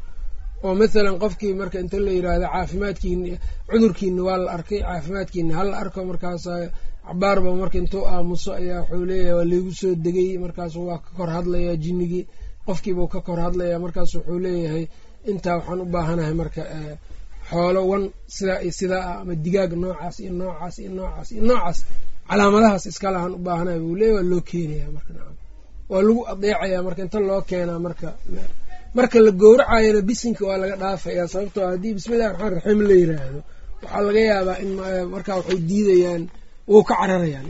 [0.63, 3.31] Oo mathalan qofkii marka inta la yiraahdo caafimaadkiini
[3.69, 6.43] cudurkiini waa la arkay caafimaadkiini hala arko markaas
[7.07, 11.29] cabaarba marka intuu aamuso ayaa wuxuu leeyahay waa laygu soo degay markaasu waa ka kor
[11.35, 12.23] hadlayaa jinnigii
[12.67, 14.83] qofkiibuu ka kor hadlayaa markaas wuxuu leeyahay
[15.31, 16.61] intaa waxaan u baahanahay marka
[17.51, 18.03] xoolo wan
[18.35, 21.77] sidaa iyo sidaa ah ama digaag noocaas iyo noocaas iyo noocaas iyo noocaas
[22.29, 25.35] calaamadahaas iskalahaan u baahanahay buu leeyahy waa loo keenaya marka nacam
[25.91, 28.07] waa lagu adeecayaa marka inta loo keenaa marka
[28.97, 33.39] marka la gowracayana bisinka waa laga dhaafayaa sababtoo haddii bismillahi raxmaan raxiim la yiraahdo
[33.83, 34.69] waxaa laga yaabaa in
[35.13, 36.23] markaa waxay diidayaan
[36.71, 37.43] wuu ka cararayaa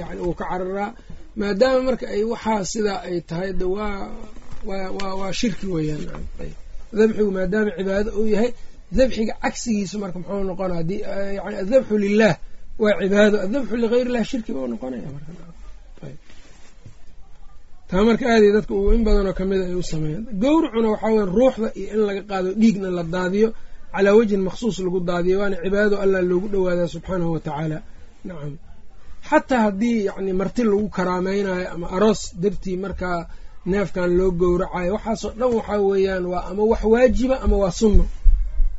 [0.00, 0.90] yani wuu ka cararaa
[1.40, 4.10] maadaama marka ay waxaa sidaa ay tahay de waa
[4.68, 4.76] wa
[5.20, 6.04] waa shirki weeyaan
[6.98, 8.50] dabxigu maadaama cibaado uu yahay
[8.98, 11.00] dabxiga cagsigiisu marka muxuu noqona haddii
[11.38, 12.34] yani adabxu lilah
[12.82, 15.30] waa cibaado adabxu ligayr illah shirki bau noqonaya marka
[17.90, 21.68] taa marka aaday dadka uu in badanoo kamida ay u sameeyaan gowracuna waxaa weya ruuxda
[21.80, 23.48] iyo in laga qaado dhiigna la daadiyo
[23.94, 27.78] calaa wajhin maksuus lagu daadiyo waana cibaadado allah loogu dhowaadaa subxaanahu wa tacaala
[28.28, 28.52] nacam
[29.28, 33.18] xataa haddii yacni marti lagu karaameynayo ama aroos dartii markaa
[33.72, 38.04] neefkan loo gowracayo waxaasoo dhan waxaa weeyaan waa ama wax waajiba ama waa sunno.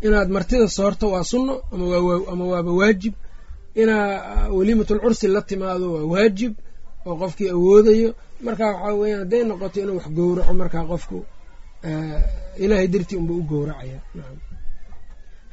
[0.06, 1.54] Inaad martida soorto waa sunno
[2.32, 3.14] ama waaba waajib.
[3.82, 6.54] Inaa weliimatul cursi la timaado waa waajib
[7.08, 8.10] oo qofkii awoodayo.
[8.46, 11.18] Marka waxaa weeyaan hadday noqoto inuu wax gowraco markaa qofku
[12.64, 14.00] ilaahay dartii unba u gowracaya.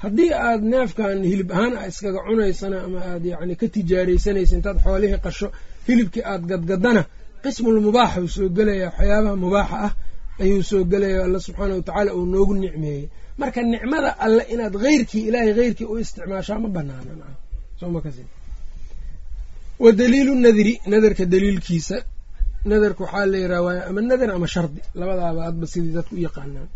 [0.02, 5.48] Haddii aad neefkan hilib ahaan iskaga cunaysana ama aad yacni ka tijaaraysanaysa intaad xoolihii qasho
[5.86, 7.02] hilibkii aad gadgadana
[7.46, 9.92] qismul mubaaxa uu soo gelaya waxyaabaha mubaaxa ah
[10.42, 13.04] ayuu soo gelaya alla subxaana watacaala uu noogu nicmeeyey.
[13.40, 17.12] Marka nicmada alle inaad heyrkii ilaahay heyrkii u isticmaashaa ma banaana
[19.82, 21.96] wa daliilu nadri nadarka daliilkiisa.
[22.70, 24.80] Nadarka waxaa la yiraha waay ama nadar ama shardi.
[25.00, 26.68] Labadaaba adba sidii dadku u yaqaanaan.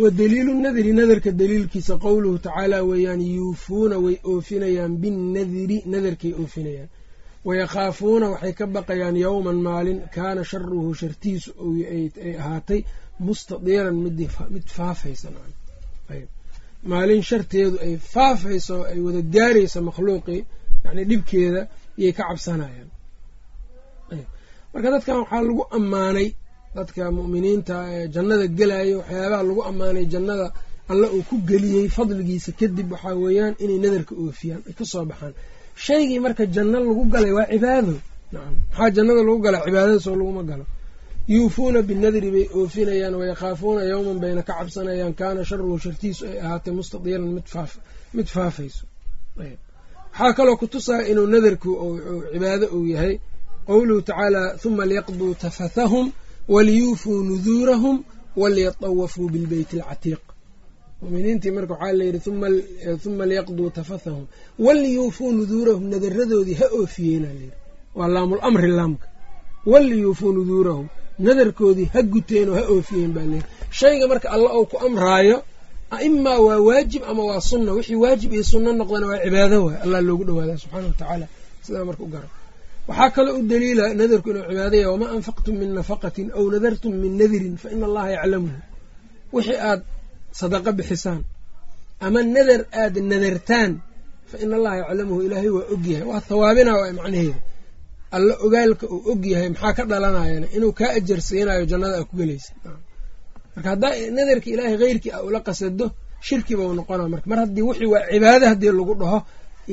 [0.00, 6.88] Wa daliilu nadri nadarka daliilkiisa qowluhu tacaala weeyaan yuufuuna way oofinayaan binnadri nadarkay oofinayaan
[7.46, 11.50] wayakhaafuuna waxay ka baqayaan yowman maalin kaana sharuhu shartiisu
[11.94, 12.80] ay ahaatay
[13.26, 13.96] mustadiiran
[14.54, 15.28] mid faafaysa
[16.90, 20.40] maalin sharteedu ay faafayso ay wada gaarayso makhluuqii
[20.84, 21.62] yani dhibkeeda
[22.02, 22.88] yay ka cabsanayaan
[24.72, 26.28] marka dadkan waxaa lagu ammaanay
[26.76, 27.76] dadka mu'miniinta
[28.14, 30.46] jannada gelaya waxyaabaha lagu ammaanay jannada
[30.92, 35.34] alle uu ku geliyey fadligiisa kadib waxaa weeyaan inay nadarka oofiyaan ay ka soo baxaan
[35.84, 37.94] shaygii marka janno lagu galay waa cibaado
[38.32, 40.64] maxaa jannada lagu galaa cibaadada soo laguma galo.
[41.32, 45.14] Yuufuuna binadri bay oofinayaan wayakhaafuuna yowman bayna ka cabsanayaan.
[45.20, 47.30] Kaana sharuhu shartiisu ay ahaatay mustadiiran
[48.16, 48.84] mid faafayso.
[49.38, 51.70] Waxaa kaloo kutusaa inuu nadarku
[52.32, 53.14] cibaado uu yahay.
[53.68, 56.06] Qowluhu tacaala huma liyaqduu tafathahum
[56.54, 57.96] waliyuufuu nuduurahum
[58.40, 60.22] waliyatawafuu bilbeyti alcatiiq
[61.06, 62.20] muminiintii marka waxaa layidhi
[63.04, 64.24] huma liyaqduu tafathahum
[64.66, 67.56] waliyuufuu nuduurahum nadaradoodii ha oofiyeenaa layidhi
[67.98, 69.06] waa laamul amri laamka.
[69.72, 70.86] Waliyuufuu nuduurahum
[71.26, 73.46] nadarkoodii ha guteen oo ha oofiyeen baa layidhi
[73.78, 75.36] shayga marka alla ou ku amraayo
[76.08, 77.70] imaa waa waajib ama waa sunna?
[77.76, 79.76] Wixii waajib iyo sunno noqdana waa cibaado waay.
[79.84, 81.26] Allah loogu dhawaada subxaana watacaala
[81.64, 82.28] sidaa marka u gara
[82.88, 87.54] waxaa kaloo u daliila nadarku inuu cibaadaya wamaa anfaqtum min nafaqatin aw nadartum min nadirin
[87.62, 88.58] fa ina allaha yaclamuhu
[89.34, 89.80] wixii aad
[90.40, 91.20] sadaqo bixisaan
[92.06, 93.72] ama nadar aad nadartaan
[94.30, 97.38] fa ina allaha yaclamuhu ilaahay waa ogyahay waa hawaabina waa macnaheeda
[98.16, 102.50] alla ogaalka uu ogyahay maxaa ka dhalanayana inuu kaa ajarsiinayo jannada aa ku gelaysa
[103.54, 105.86] marka haddaa nadarka ilaahay heyrkii a ula qasado
[106.26, 109.18] shirki bau noqona marka mar haddii wixii waa cibaado haddii lagu dhaho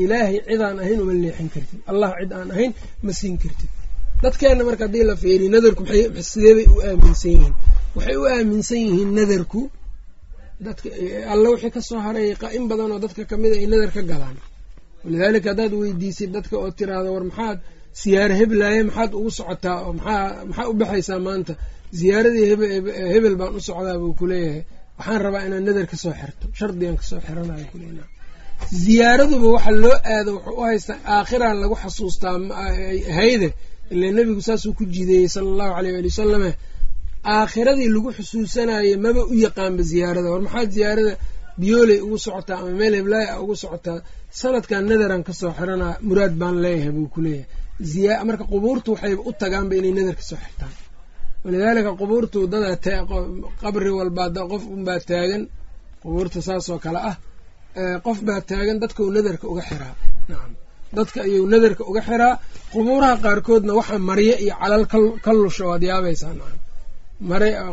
[0.04, 2.71] ilaahay cidaan ahayn uma leexin kartid allah cid aan ahayn
[3.06, 3.69] ma siin kartid
[4.23, 5.82] dadkeenna marka haddii la feeriy nadarku
[6.32, 7.54] sideebay u aaminsan yihiin
[7.95, 9.60] waxay u aaminsan yihiin nadarku
[10.66, 10.88] dadka
[11.34, 14.38] alla wixii ka soo haray in badan oo dadka kamida ay nadar ka galaan.
[15.06, 17.60] Walidaalika haddaad weydiisid dadka oo tiraahdo war maxaad
[18.02, 21.54] siyaare heblaaye maxaad ugu socotaa oo maxaa maxaa u baxaysaa maanta?
[22.00, 22.46] Ziyaaradii
[23.13, 24.62] hebel baan u socdaa buu kuleeyahay
[24.98, 26.46] waxaan rabaa inaad nadar ka soo xirto.
[26.60, 28.04] Shardigan ka soo xiranayo kuleena
[28.86, 32.36] ziyaaraduba waxa loo aado wuxuu u haystaa aakhiraan lagu xasuustaa
[33.20, 33.50] hayde
[33.94, 36.52] ile nebigu saasuu ku jideeyey sala allahu aleyh ali wasalame
[37.32, 41.14] aakhiradii lagu xusuusanayay maba u yaqaanba ziyaarada war maxaad ziyaarada
[41.62, 43.98] biyooley ugu socotaa ama meel heblaaya a ugu socotaa
[44.40, 49.74] sanadkan nadaran ka soo xiranaa muraad baan leeyahay buu kuleeyahay marka qubuurtu waxayba u tagaanba
[49.80, 50.74] inay nadar ka soo xirtaan.
[51.46, 52.76] Walidaalika qubuurtu dadaa
[53.62, 55.44] qabri walbaa qof unbaa taagan
[56.04, 57.16] qubuurta saasoo kale ah
[58.06, 59.94] qof baa taagan dadka uu nadarka uga xiraa.
[60.30, 60.52] Nacam
[60.98, 62.34] dadka ayuu nadarka uga xiraa.
[62.74, 64.84] Qubuuraha qaarkoodna waxa maryo iyo calal
[65.26, 66.34] ka lusho waad yaabaysaa.
[66.40, 66.60] Nacam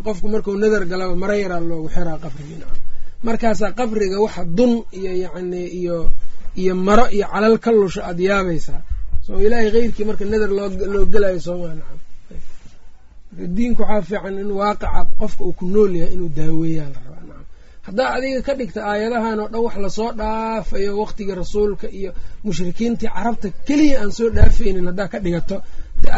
[0.07, 2.65] qofku markuu nadar galaba mara yaraa loogu xiraa qabrigii
[3.27, 5.97] markaasaa qabriga waxa dun iyo yacni iyo
[6.63, 8.81] iyo maro iyo calal ka lusho aada yaabaysaa
[9.27, 10.51] soo ilaahay keyrkii marka nadar
[10.95, 11.99] loo gelayo soomaa nacam.
[13.57, 17.45] Diinku waxaa fiican in waaqaca qofka uu ku nool yahay inuu daaweeyaan la rabaa nacam.
[17.87, 22.11] Haddaa adiga ka dhigta aayadahan oo dhan wax la soo dhaafayo waqtigii rasuulka iyo
[22.45, 25.57] mushrikiintii carabta keliya aan soo dhaafaynin haddaa ka dhigato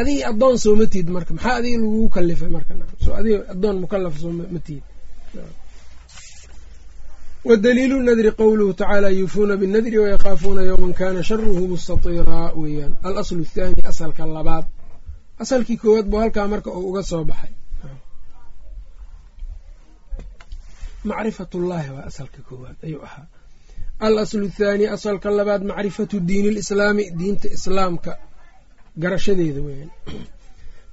[0.01, 2.73] adigii addoon sooma tiid marka maxaa adiga lagugu kalifay marka?
[3.21, 4.85] Adiga addoon mukalaf sooma tiid.
[7.49, 12.93] Wadaliilu nadri qowluhu tacaala yuufuuna binnadri wayakaafuuna yowman kana sharuhu mustatiiraa weeyaan.
[13.09, 14.65] Alaslu athaani asalka labaad.
[15.43, 17.53] Asalkii koowaad buu halkaa marka uu uga soo baxay.
[21.09, 23.27] Macrifatullaahi waa asalka koowaad ayuu ahaa.
[24.07, 28.13] Al aslu athaani asalka labaad macrifatu diini lislaami diinta islaamka
[29.03, 29.91] garashadeeda weeyaan.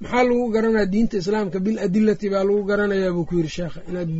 [0.00, 1.58] Maxaa lagu garanaya diinta islaamka?
[1.64, 4.10] Bil adilati baa lagu garanayaa buu ku yiri sheekha inaad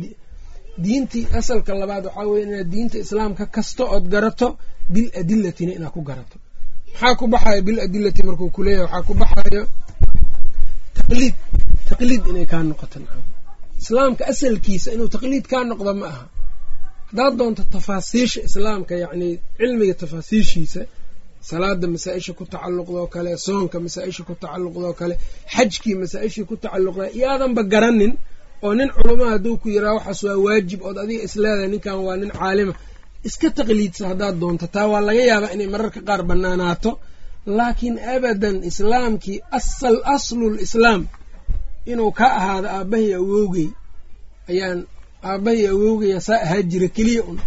[0.85, 4.47] diintii asalka labaad waxaa weye inaad diinta islaamka kasta ood garato
[4.93, 6.37] bil adilatina inaad ku garato.
[6.93, 9.63] Maxaa ku baxayo bil adilati markuu kuleeyahay waxaa ku baxayo
[10.97, 11.35] taqliid
[11.89, 12.97] taqliid inay kaa noqoto
[13.81, 16.23] islaamka asalkiisa inuu taqliid kaa noqdo ma aha.
[17.09, 20.81] Haddaad doonto tafaasiisha islaamka yacni cilmiga tafaasiishiisa
[21.49, 25.15] salaada masaa-isha ku tacalluqdoo kale soonka masaa-isha ku tacalluqdoo kale
[25.55, 28.13] xajkii masaa-ishii ku tacalluqda iyaadanba garanin
[28.65, 32.31] oo nin culama hadduu ku yiraa waxaas waa waajib ood adiga isleedahay ninkan waa nin
[32.39, 32.73] caalima.
[33.27, 36.91] Iska taqliidsa haddaad doonto taa waa laga yaabaa inay mararka qaar banaanaato
[37.57, 41.01] laakiin abadan islaamkii asal aslul islaam
[41.91, 43.67] inuu ka ahaado aabbahay awowgey
[44.51, 44.79] ayaan
[45.29, 47.37] aabbahay awowgaya saa ahaa jira keliya un.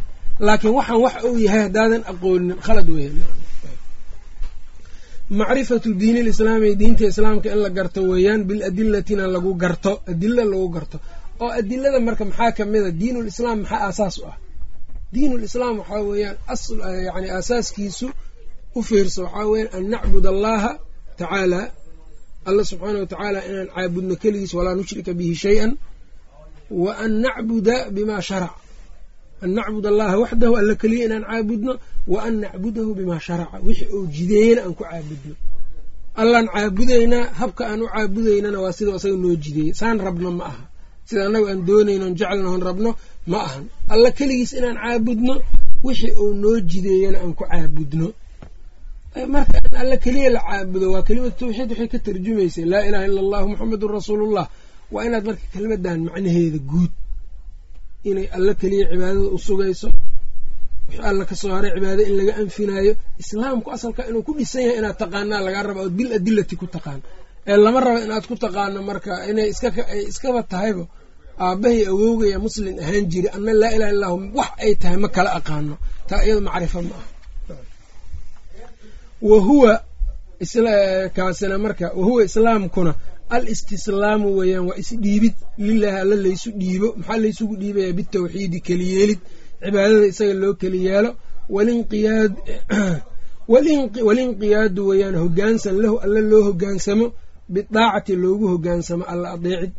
[0.47, 3.11] Laakiin waxaan wax uu yahay haddaadan aqoonin khalad weya
[5.31, 10.99] macrifatu diini lislaami diinta islaamka in la garto weeyaan biladilatina lagu garto adila lagu garto.
[11.43, 14.37] Oo adilada marka maxaa ka mid a diinulislaam maxaa aasaas u ah?
[15.15, 16.37] Diinulislaam waxaa weeyaan
[17.07, 18.07] yani aasaaskiisu
[18.75, 20.71] u fiirso waxaa weeyaan an nacbud allaha
[21.19, 21.61] tacaala
[22.49, 25.71] allah subxaana wa tacaala inaan caabudno keligiis walaa nushrika bihi shay-an
[26.85, 28.55] wa an nacbuda bima sharac
[29.42, 31.73] an nacbud allaha waxdahu alla keliya inaan caabudno
[32.12, 35.35] wa an nacbudahu bimaa sharaca wixii uu jideeyena aan ku caabudno
[36.23, 40.64] allaan caabudaynaa habka aan u caabudaynana waa sidau asaga noo jideeyey saan rabno ma aha
[41.09, 42.90] sida annagu aan doonaynon jeclnahon rabno
[43.31, 45.35] ma ahan alla keligiis inaan caabudno
[45.87, 48.07] wixii uu noo jideeyana aan ku caabudno
[49.35, 53.20] marka in alla keliya la caabudo waa kelimatu tawxiid waxay ka tarjumaysay laa ilaha illa
[53.25, 54.47] allahu muxamedun rasuulullah
[54.94, 56.92] waa inaad marka kelimadan macnaheeda guud
[58.11, 59.88] inay alla keliya cibaadada u sugayso
[60.88, 64.79] wix alla ka soo haray cibaado in laga anfinaayo islaamku asalka inuu ku dhisan yahay
[64.81, 67.01] inaad taqaanaa lagaa raba ood bil adilati ku taqaan.
[67.51, 69.49] Ee lama rabo inaad ku taqaano marka inay
[69.93, 70.85] ay iskaba tahayba
[71.47, 75.75] aabbahay awowgaya muslim ahaan jiri anna laa ilaha illahu wax ay tahay ma kala aqaano.
[76.09, 77.07] Taa iyado macrifo ma ah
[79.31, 79.73] wa huwa
[81.17, 82.93] kaasina marka wahuwa islaamkuna
[83.29, 85.35] al istislaamu weeyaan waa isdhiibid.
[85.59, 89.21] Lilaahi alla laysu dhiibo maxaa laysugu dhiibaya bitawxiidi keliyeelid.
[89.65, 91.11] Cibaadada isaga loo keli yeelo.
[93.49, 97.13] Walinqiyaadu weeyaan hogaansan lahu alla loo hogaansamo.
[97.53, 99.73] Bidaacati loogu hogaansamo alla adeecid.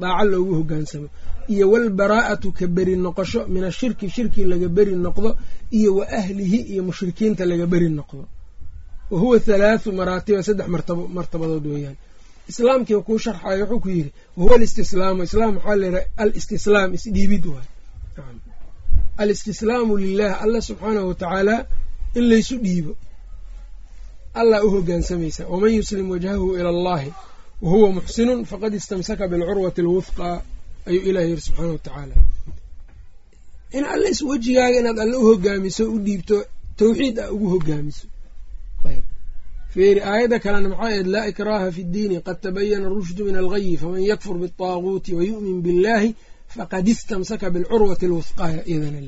[0.00, 1.08] Daaco loogu hogaansamo.
[1.48, 3.46] Iyo walbaraa'atu ka beri noqosho.
[3.48, 5.36] Min ashirki shirki laga beri noqdo.
[5.70, 8.24] Iyo wa ahlihi iyo mushrikiinta laga beri noqdo.
[9.10, 10.68] Wa huwa halaathu maraatiba saddex
[11.08, 11.96] martabadood weeyaan
[12.50, 15.22] islaamkii kuu sharxayo wuxuu ku yidhi wahuwa alistislaamu.
[15.22, 17.68] Islaam waxaa layihaha alistislaam isdhiibid waay
[19.16, 21.66] alistislaamu lilah allah subxaanahu watacaala
[22.14, 22.96] in laysu dhiibo.
[24.34, 25.46] Allah u hogaansamaysa.
[25.46, 27.12] Waman yuslim wajhahu ila allahi
[27.62, 30.42] wahuwa muxsinun faqad istamsaka bilcurwati alwufqa
[30.86, 32.14] ayuu ilah yiri subxaana watacaala
[33.72, 36.44] in alla wejigaaga inaad alle u hogaamiso u dhiibto
[36.76, 38.06] tawxiid a ugu hogaamiso
[39.74, 44.02] fiiri aayadda kalena maxay ahayd laa ikraaha fi ddiini qad tabayana rushdu min alghayi faman
[44.10, 46.10] yakfur bialtaaguuti wayu'min billahi
[46.54, 49.00] faqad istamsaka bilcurwati alwusqaaya iyadana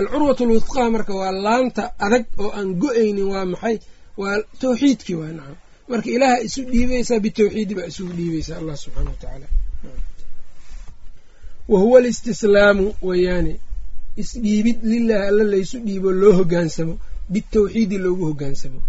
[0.00, 3.76] alcurwat alwusqaa marka waa laanta adag oo aan go'aynin waa maxay
[4.20, 5.56] waa tawxiidkii waa nacam
[5.90, 9.46] marka ilaaha isu dhiibaysaa bitawxiidi baa isugu dhiibaysaa allah subxaana wa tacaala
[11.72, 13.52] wa huwa alistislaamu weeyaane
[14.22, 16.94] isdhiibid lilaahi alla laysu dhiibo loo hogaansamo
[17.34, 18.80] bitawxiidi loogu hogaansamo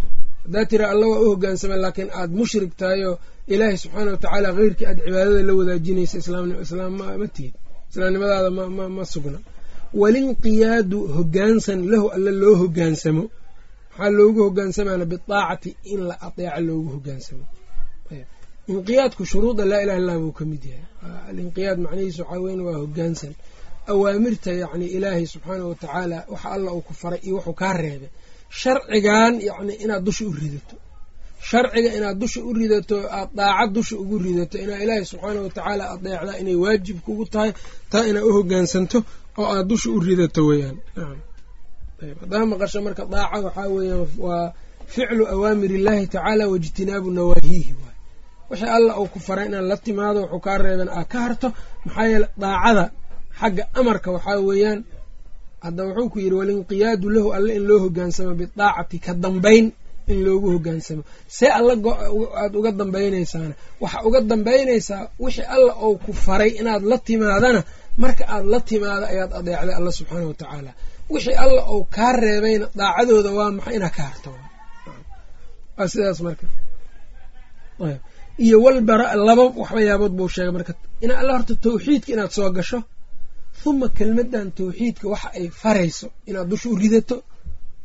[0.46, 3.16] haddaa tira alla waa u hogaansama laakiin aada mushrig tahay oo
[3.52, 7.54] ilaahay subxaana wa tacaala keyrkii aad cibaadada la wadaajinaysa islaam ma tihid
[7.90, 8.50] islaamnimadaada
[8.98, 9.38] ma sugna.
[10.00, 13.24] Walinqiyaadu hogaansan lahu alla loo hogaansamo
[13.98, 17.44] maxaa loogu hogaansamana biaacati in la adeeca loogu hogaansamo
[18.72, 20.84] inqiyaadku shuruuda laa ilaha illah buu ka mid yahay.
[21.30, 23.32] Alinqiyaad macnihiisu waxaa weyn waa hogaansan
[23.92, 28.10] awaamirta yacni ilaahay subxaana wa tacaala waxa alla uu ku faray iyo wuxuu kaa reebay
[28.60, 30.76] sharcigan yacni inaad dusha u ridato.
[31.48, 35.84] Sharciga inaad dusha u ridato aad daacad dusha ugu ridato inaad ilaahay subxaana wa tacaala
[35.94, 37.50] adeecdaa inay waajib kugu tahay
[37.92, 38.98] taa inaad u hogaansanto
[39.40, 40.76] oo aad dusha u ridato weeyaan.
[42.02, 44.46] Ayb haddaa maqasho marka daaca waxaa weeyaan waa
[44.94, 47.96] ficlu awaamir illaahi tacaala waijtinaabu nawaahiihi waay.
[48.50, 51.48] Wixii alla uu ku faray inaad la timaado wuxuu kaa reeban aad ka harto
[51.86, 52.84] maxaa yeele daacada
[53.40, 54.80] xagga amarka waxaa weeyaan
[55.66, 59.66] hadda wuxuu ku yidhi walinqiyaadu lahu alle in loo hogaansamo bidaacati ka dambayn
[60.12, 61.02] in loogu hogaansamo.
[61.36, 61.72] See alla
[62.40, 67.60] aada uga dambaynaysaana waxaa uga dambaynaysaa wixii alla ou ku faray inaad la timaadana
[68.02, 70.70] marka aad la timaado ayaad adeecday alla subxaana wa tacaala.
[71.12, 74.30] Wixii alla ou kaa reebayna daacadooda waa maxay inaad ka harto?
[75.92, 76.46] Sidaas marka.
[78.44, 80.72] Iyo walbara laba waxbayaabood buu sheegay marka.
[81.04, 82.78] Ina alla horta tawxiidka inaad soo gasho
[83.64, 87.16] huma kelmadan tawxiidka waxa ay farayso inaad dusha u ridato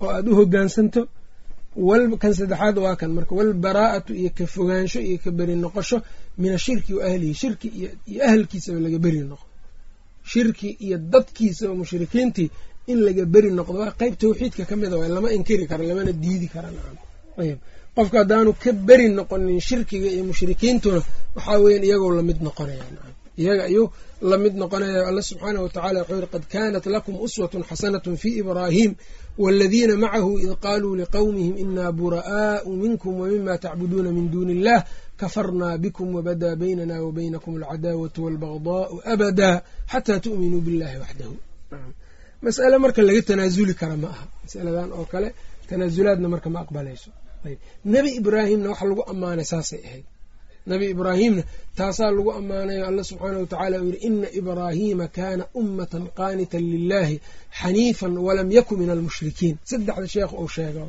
[0.02, 1.02] oo aada u hogaansanto.
[2.22, 5.98] Kan saddexaad waa kan marka walbaraa'atu iyo ka fogaansho iyo ka beri noqosho
[6.42, 7.68] min ashirki wa ahlihi shirki
[8.12, 9.48] iyo ahalkiisaba laga beri noqdo
[10.32, 12.48] shirki iyo dadkiisaba mushrikiintii
[12.92, 13.78] in laga beri noqdo.
[13.84, 16.70] Waa qeyb tawxiidka ka mida waay lama inkiri karo lamana diidi kara
[17.42, 17.58] ayb
[17.96, 21.00] qofka haddaanu ka beri noqonin shirkiga iyo mushrikiintuna
[21.36, 22.84] waxaa weyan iyagoo la mid noqonaya
[23.42, 23.86] iyaga ayuu
[24.30, 28.92] la mid noqonaya alla subxaanah watacala wuxuu yihi qad kaanat lakum uswatun xasanatun fi ibraahim
[29.44, 34.80] waladiina macahu id qaaluu liqowmihim inaa bura'aau minkum wamima tacbuduuna min duuni illah
[35.22, 39.50] kafarnaa bikum wabadaa baynana wa baynakum alcadaawatu walbagdaau abada
[39.92, 41.36] xataa tu'minuu billahi waxdahu
[42.46, 44.26] mas'ale marka laga tanaasuli kara ma aha.
[44.44, 45.30] Masaladan oo kale
[45.70, 47.10] tanaasulaadna marka ma aqbalayso.
[47.94, 50.06] Nebi ibraahimna waxa lagu ammaanay saasay ahayd
[50.70, 51.44] nebi ibraahimna
[51.78, 57.16] taasaa lagu ammaanayo alla subxaana wa tacala uu yihi ina ibraahiima kaana ummatan qaanitan lilahi
[57.62, 59.56] xaniifan walam yakun min almushrikiin.
[59.70, 60.84] Saddexda sheekh uu sheega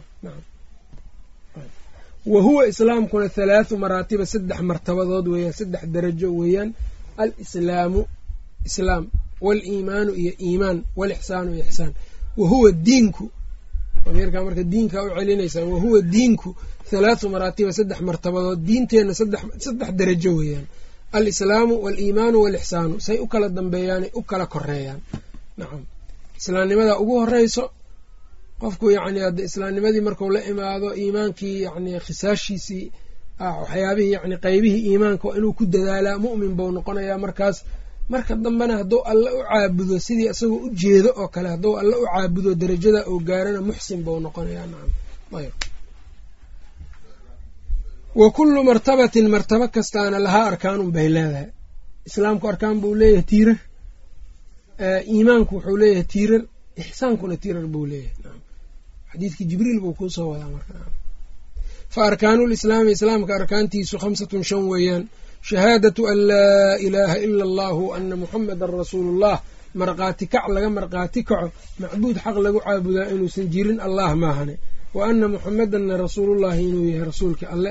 [2.33, 6.71] wa huwa islaamkuna halaathu maraatiba saddex martabadood weeyaan saddex darajo weeyaan.
[7.23, 8.01] Alislaamu
[8.69, 9.03] islaam
[9.47, 11.93] waliimaanu iyo iimaan walixsaanu iyo ixsaan.
[12.37, 13.25] Wa huwa diinku
[14.09, 16.51] ameerkaa marka diinkaa u celinaysaa wahuwa diinku
[16.99, 20.67] halaathu maraatiba saddex martabadood diinteenna saddex darajo weeyaan
[21.17, 25.01] alislaamu waaliimaanu waalixsaanu say u kala dambeeyaanay u kala koreeyaan
[25.59, 25.83] nacam
[26.39, 27.65] islaamnimadaa ugu horeyso
[28.63, 32.85] qofku yacni hadde islaamnimadii marku la imaado iimaankii yacni khisaashiisii
[33.61, 37.57] waxyaabihii yani qeybihii iimaanka inuu ku dadaalaa mu'min buu noqonayaa markaas
[38.13, 42.05] marka dambena hadduu alle u caabudo sidii isagoo u jeedo oo kale hadduu alle u
[42.13, 44.91] caabudo darajada uu gaarana muxsin buu noqonayaa nacam
[45.39, 45.53] ayb
[48.21, 51.49] wa kullu martabatin martabo kastaana lahaa arkaanun bay leedahay.
[52.09, 53.59] Islaamku arkaan buu leeyahay tiirar.
[55.15, 56.43] Iimaanku wuxuu leeyahay tiirar.
[56.83, 58.39] Ixsaankuna tiirar buu leeyahay.
[59.13, 60.73] Xadiidkii jibriil buu kuusoo wadaa marka.
[61.95, 65.05] Fa arkaanu lislaami islaamka arkaantiisu khamsatun shan weeyaan.
[65.49, 69.37] Shahaadatu an laa ilaaha ila allahu ana muxamedan rasuulullah.
[69.81, 71.49] Markhaati kac laga markhaati kaco
[71.81, 74.55] macbuud xaq lagu caabudaa inuusan jirin allah maahane.
[74.97, 77.71] Wa ana muxamedanna rasuulullahi inuu yahay rasuulka alle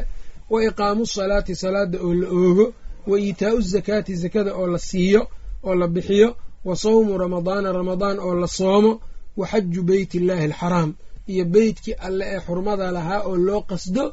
[0.52, 2.66] wa iqaamu salaati salaada oo la oogo
[3.10, 5.22] wa iitaau zakaati zakada oo la siiyo
[5.68, 6.30] oo la bixiyo
[6.68, 8.92] wa sawmu ramadaana ramadaan oo la soomo
[9.40, 10.90] wa xaju beyt illaahi alxaraam
[11.32, 14.04] iyo beytkii alle ee xurmada lahaa oo loo qasdo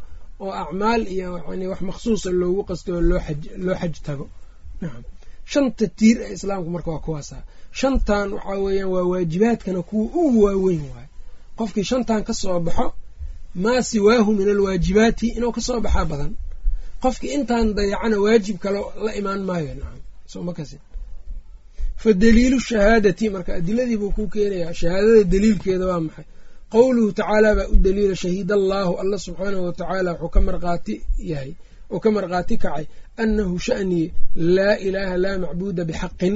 [0.45, 1.29] oo acmaal iyo
[1.71, 3.01] wax maksuusa loogu qasdo oo
[3.67, 4.27] loo xaj tago.
[5.53, 7.37] Shanta tiir ee islaamku marka waa kuwaasa
[7.79, 11.09] shantan waxaa weeyaan waa waajibaadkana kuwa ugu waaweyn waayo
[11.59, 12.87] qofkii shantan ka soo baxo
[13.65, 16.33] maa siwaahu min alwaajibaati inuu ka soo baxaa badan.
[17.03, 19.73] Qofkii intaan dayacana waajib kale la imaan maayo
[22.03, 26.25] fa daliilu shahaadati marka adiladii buu ku keenayaa shahaadada daliilkeeda waa maxay.
[26.75, 30.95] Qowluhu tacaala baa u daliila shahiid allaahu alla subxaanahu watacaala wuxuu ka markhaati
[31.31, 31.53] yahay
[31.91, 32.85] oo ka markhaati kacay
[33.23, 34.07] annahu sha'nii
[34.57, 36.35] laa ilaaha laa macbuuda bixaqin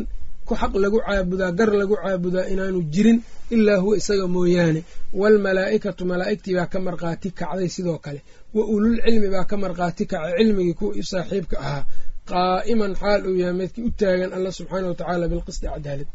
[0.52, 3.18] ku xaq lagu caabudaa gar lagu caabudaa inaanu jirin
[3.54, 4.80] ilaa huwa isaga mooyaane.
[5.20, 8.20] Waalmalaa'ikatu malaa'igtii baa ka markhaati kacday sidoo kale.
[8.54, 11.84] Wa ulul cilmi baa ka markhaati kacay cilmigii kuwa saaxiibka ahaa.
[12.30, 16.08] Qaa'iman xaal uu yahay midkii u taagan alla subxaana wa tacaala bilqisti cadaalad.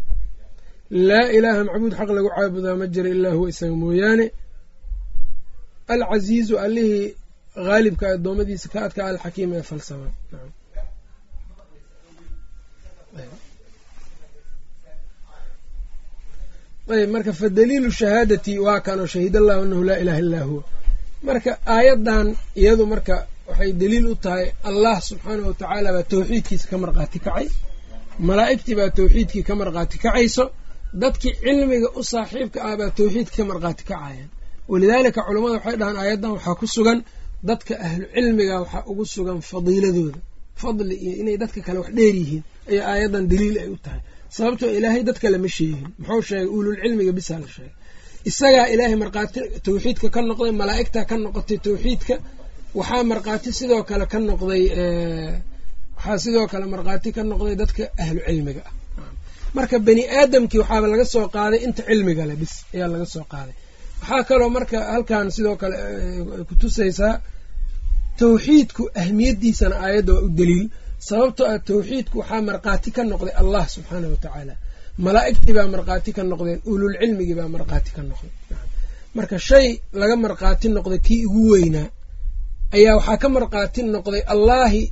[1.09, 4.25] Laa ilaaha macbuud xaq lagu caabudaa ma jira ilaa huwa isaga mooyaane.
[5.93, 7.07] Alcasiizu allihii
[7.67, 10.07] haalibka addoommadiisa ka adka alxakiim ee falsama
[16.93, 20.63] ayb marka fa daliilu shahaadati waa kanoo shahid allahu anahu laa ilaha illaa huwa.
[21.27, 22.27] Marka aayaddan
[22.61, 23.15] iyadu marka
[23.49, 27.47] waxay daliil u tahay allah subxaanahu watacaala baa tawxiidkiisa ka marqaati kacay.
[28.29, 30.45] Malaa'igtii baa tawxiidkii ka marqaati kacayso.
[31.01, 34.29] Dadkii cilmiga u saaxiibka ah baa tawxiidka ka marqaati kacayaan
[34.71, 36.99] walidaalika culammada waxay dhahaan aayaddan waxaa ku sugan
[37.49, 40.19] dadka ahlu cilmiga waxaa ugu sugan fadiiladooda.
[40.61, 44.01] Fadli iyo inay dadka kale wax dheer yihiin ayaa aayaddan daliil ay u tahay
[44.36, 47.73] sababtoo ilaahay dad kale ma sheegin muxuu sheegay uululcilmiga bisaa la sheegay.
[48.30, 52.15] Isagaa ilaahay markhaati tawxiidka ka noqday malaa'igtaa ka noqotay tawxiidka
[52.80, 54.63] waxaa markhaati sidoo kale ka noqday
[55.97, 58.63] waxaa sidoo kale markhaati ka noqday dadka ahlu cilmiga.
[58.67, 58.73] Ah
[59.57, 63.55] marka bani aadamkii waxaaba laga soo qaaday inta cilmiga le bis ayaa laga soo qaaday.
[64.01, 65.75] Waxaa kaloo marka halkan sidoo kale
[66.49, 67.13] kutusaysaa
[68.21, 70.65] tawxiidku ahmiyaddiisana aayadda waa u daliil
[71.08, 74.54] sababtoo ah tawxiidku waxaa markhaati ka noqday allah subxaanah wa tacaala.
[75.06, 78.32] Malaa'igtii baa markhaati ka noqdeen ululcilmigii baa markhaati ka noqday
[79.18, 79.68] marka shay
[80.02, 81.88] laga markhaati noqday kii ugu weynaa
[82.76, 84.84] ayaa waxaa ka markhaati noqday allaahi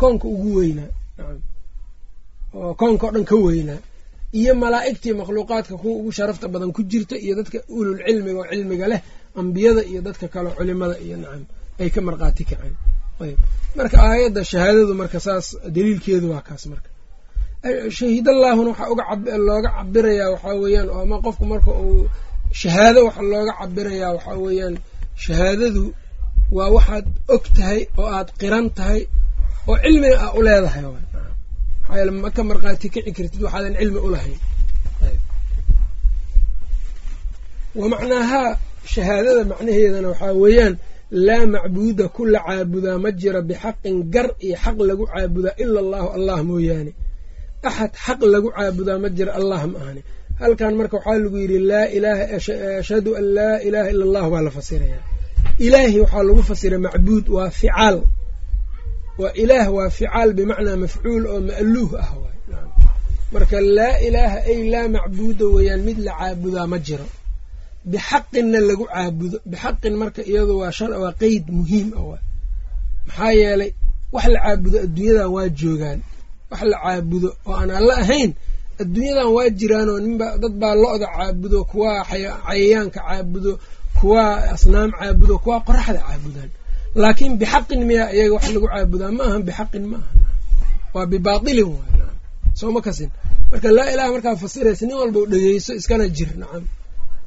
[0.00, 0.90] koonka ugu weynaa.
[2.58, 3.80] Oo koonka o dhan ka weynaa.
[4.40, 8.86] Iyo malaa'igtii makhluuqaadka kuwa ugu sharafta badan ku jirta iyo dadka ulul cilmiga oo cilmiga
[8.92, 9.00] leh
[9.40, 11.42] ambiyada iyo dadka kale culimada iyo nacam
[11.80, 12.74] ay ka markhaati kaceen
[13.78, 16.88] marka aayadda shahaadadu marka saas daliilkeedu waa kaas marka.
[17.98, 19.04] Shahiidallaahuna waxaa uga
[19.48, 22.02] looga cabirayaa waxaa weeyaan oo ama qofku marka uu
[22.60, 24.74] shahaado waxa looga cabirayaa waxaa weeyaan
[25.24, 25.84] shahaadadu
[26.56, 29.00] waa waxaad og tahay oo aad qiran tahay
[29.68, 34.10] oo cilmiga ah u leedahay maxaa yeele ma ka markhaati kici kartid waxaadan cilmi u
[34.14, 34.38] lahayn.
[37.80, 38.50] Wa macnaahaa
[38.94, 40.74] shahaadada macnaheedana waxaa weeyaan
[41.10, 46.08] laa macbuuda ku la caabudaa ma jira bixaqin gar iyo xaq lagu caabudaa ila allahu
[46.16, 46.92] allah mooyaane.
[47.68, 50.02] Axad xaq lagu caabudaa ma jira allah ma ahani.
[50.40, 52.24] Halkan marka waxaa lagu yidhi laa ilaaha
[52.80, 55.02] ashhadu an laa ilaaha ila allah baa la fasirayaa.
[55.66, 57.96] Ilaahi waxaa lagu fasiray macbuud waa ficaal.
[59.20, 62.38] Waa ilaah waa ficaal bimacnaa mafcuul oo ma'luuh ah waay.
[63.34, 67.06] Marka laa ilaaha ay laa macbuuda weeyaan mid la caabudaa ma jiro
[67.84, 72.22] bixaqinna lagu caabudo bixaqin marka iyadu waa qeyd muhiim waay
[73.06, 73.70] maxaa yeelay
[74.14, 76.00] wax la caabudo adduunyadan waa joogaan
[76.50, 78.30] wax la caabudo oo aan alla ahayn
[78.82, 83.52] adduunyadan waa jiraanoo ninba dad baa lo-da caabudo kuwaa cayayaanka caabudo
[84.00, 86.50] kuwaa asnaam caabudo kuwaa qoraxda caabudaan
[87.02, 90.12] laakiin bixaqin miyaa iyaga wax lagu caabudaa ma ahan bixaqin ma aha
[90.94, 91.92] waa bibaatilin waay
[92.58, 93.10] sooma kasin
[93.50, 96.64] marka laa ilaha markaa fasiraysa nin walba dhegeyso iskana jir nacam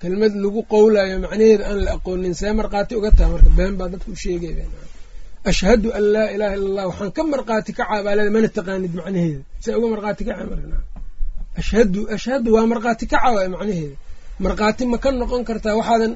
[0.01, 4.09] kelmad lagu qowlayo macnaheeda aan la aqoonin see markhaati uga taha marka been baa dadka
[4.13, 4.65] u sheegaya
[5.49, 9.41] ashhadu an laa ilaha illa allah waxaan ka markhaati kacaa baa leeda mana taqaanid macnaheeda
[9.63, 10.43] see uga markhaati kaca
[11.61, 13.95] ashhadu ashhadu waa markhaati kaca waay macnaheeda
[14.45, 16.13] markhaati ma ka noqon kartaa waxaadan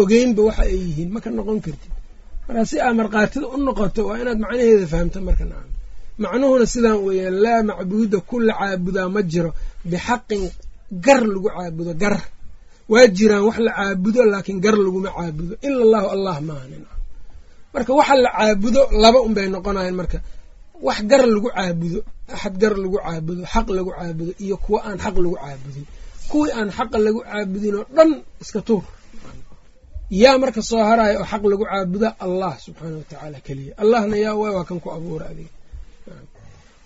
[0.00, 1.92] ogeynba waxa ay yihiin ma ka noqon kartid.
[2.46, 5.70] Marka si aa markhaatida u noqoto waa inaad macnaheeda fahamta marka nacam.
[6.22, 9.50] Macnuhuna sidaan weeyaan laa macbuuda ku la caabudaa ma jiro.
[9.90, 10.42] Bixaqin
[11.04, 12.16] gar lagu caabudo gar
[12.92, 15.54] waa jiraan wax la caabudo laakiin gar laguma caabudo.
[15.66, 16.66] Ila allahu allah maaha
[17.74, 20.18] marka waxa la caabudo laba unbay noqonayan marka.
[20.86, 21.98] Wax gar lagu caabudo
[22.34, 25.86] axad gar lagu caabudo xaq lagu caabudo iyo kuwa aan xaq lagu caabudin.
[26.30, 28.10] Kuwii aan xaqa lagu caabudin oo dhan
[28.42, 28.84] iska tuur.
[30.22, 34.34] Yaa marka soo haraayo oo xaq lagu caabuda allah subxaana wa tacaala keliya allahna yaa
[34.40, 35.50] waa kan ku abuura adiga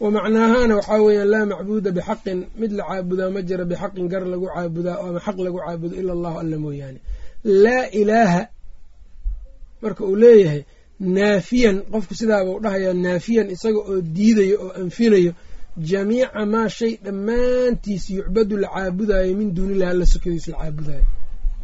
[0.03, 4.47] wa macnaahaana waxaa weeyaan laa macbuuda bixaqin mid la caabudaa ma jira bixaqin gar lagu
[4.55, 6.99] caabudaa ama xaq lagu caabudo ila allahu alla mooyaane.
[7.65, 8.43] Laa ilaaha
[9.83, 10.61] marka uu leeyahay
[11.17, 15.33] naafiyan qofku sidaabuu dhahayaa naafiyan isaga oo diidayo oo anfinayo
[15.89, 21.05] jamiica maa shay dhammaantiis yucbadu la caabudayo min duunillahi alla sokadiis la caabudayo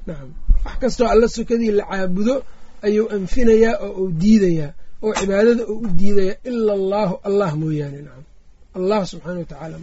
[0.06, 0.28] nacam
[0.64, 2.34] wax kastoo alla sokadii la caabudo
[2.86, 4.70] ayuu anfinayaa oo uu diidayaa
[5.04, 8.24] oo cibaadada uu u diidaya ila allaahu allah mooyaane nacam
[8.78, 9.76] allah subxaana wa tacaala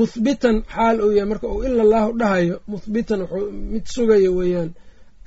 [0.00, 4.70] muhbitan xaal uu yahay marka uu ila allaahu dhahayo muhbitan wuxuu mid sugayo weeyaan.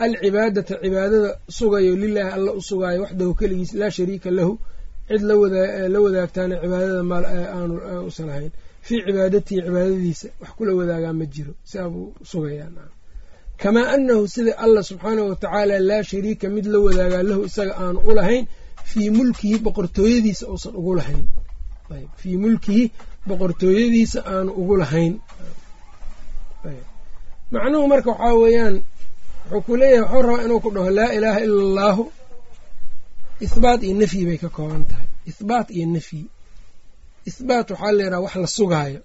[0.05, 4.53] Alcibaadata cibaadada sugayo lilaahi alla u sugaayo waxdahu keligiis laa shariika lahu.
[5.09, 5.21] Cid
[5.93, 7.75] la wadaagtaana cibaadada maal aanu
[8.09, 8.51] usan ahayn
[8.85, 12.87] fii cibaadatihi cibaadadiisa wax kula wadaagaa ma jiro siaabuu sugayaa
[13.61, 18.11] kamaa anahu sida alla subxaanahu watacaala laa shariika mid la wadaagaa lahu isaga aanu u
[18.17, 18.45] lahayn
[18.89, 21.25] fii mulkihi boqortooyadiisa uusan ugu lahayn.
[22.21, 22.83] Fii mulkihi
[23.27, 25.13] boqortooyadiisa aanu ugu lahayn.
[27.51, 28.75] Macnuhu marka waxaa weeyaan
[29.51, 32.03] wuxuu ku leeyahay wuxuu rabaa inuu ku dhaho laa ilaaha ila allaahu
[33.45, 35.07] ihbaat iyo nafyi bay ka kooban tahay.
[35.31, 36.21] Ihbaat iyo nafyi
[37.29, 39.01] ihbaat waxaa layidhaha wax la sugaayo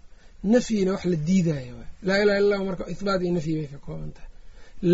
[0.52, 1.74] nafyina wax la diidaayo.
[2.06, 4.30] Laa ilaha illa marka ihbaat iyo nafyi bay ka kooban tahay.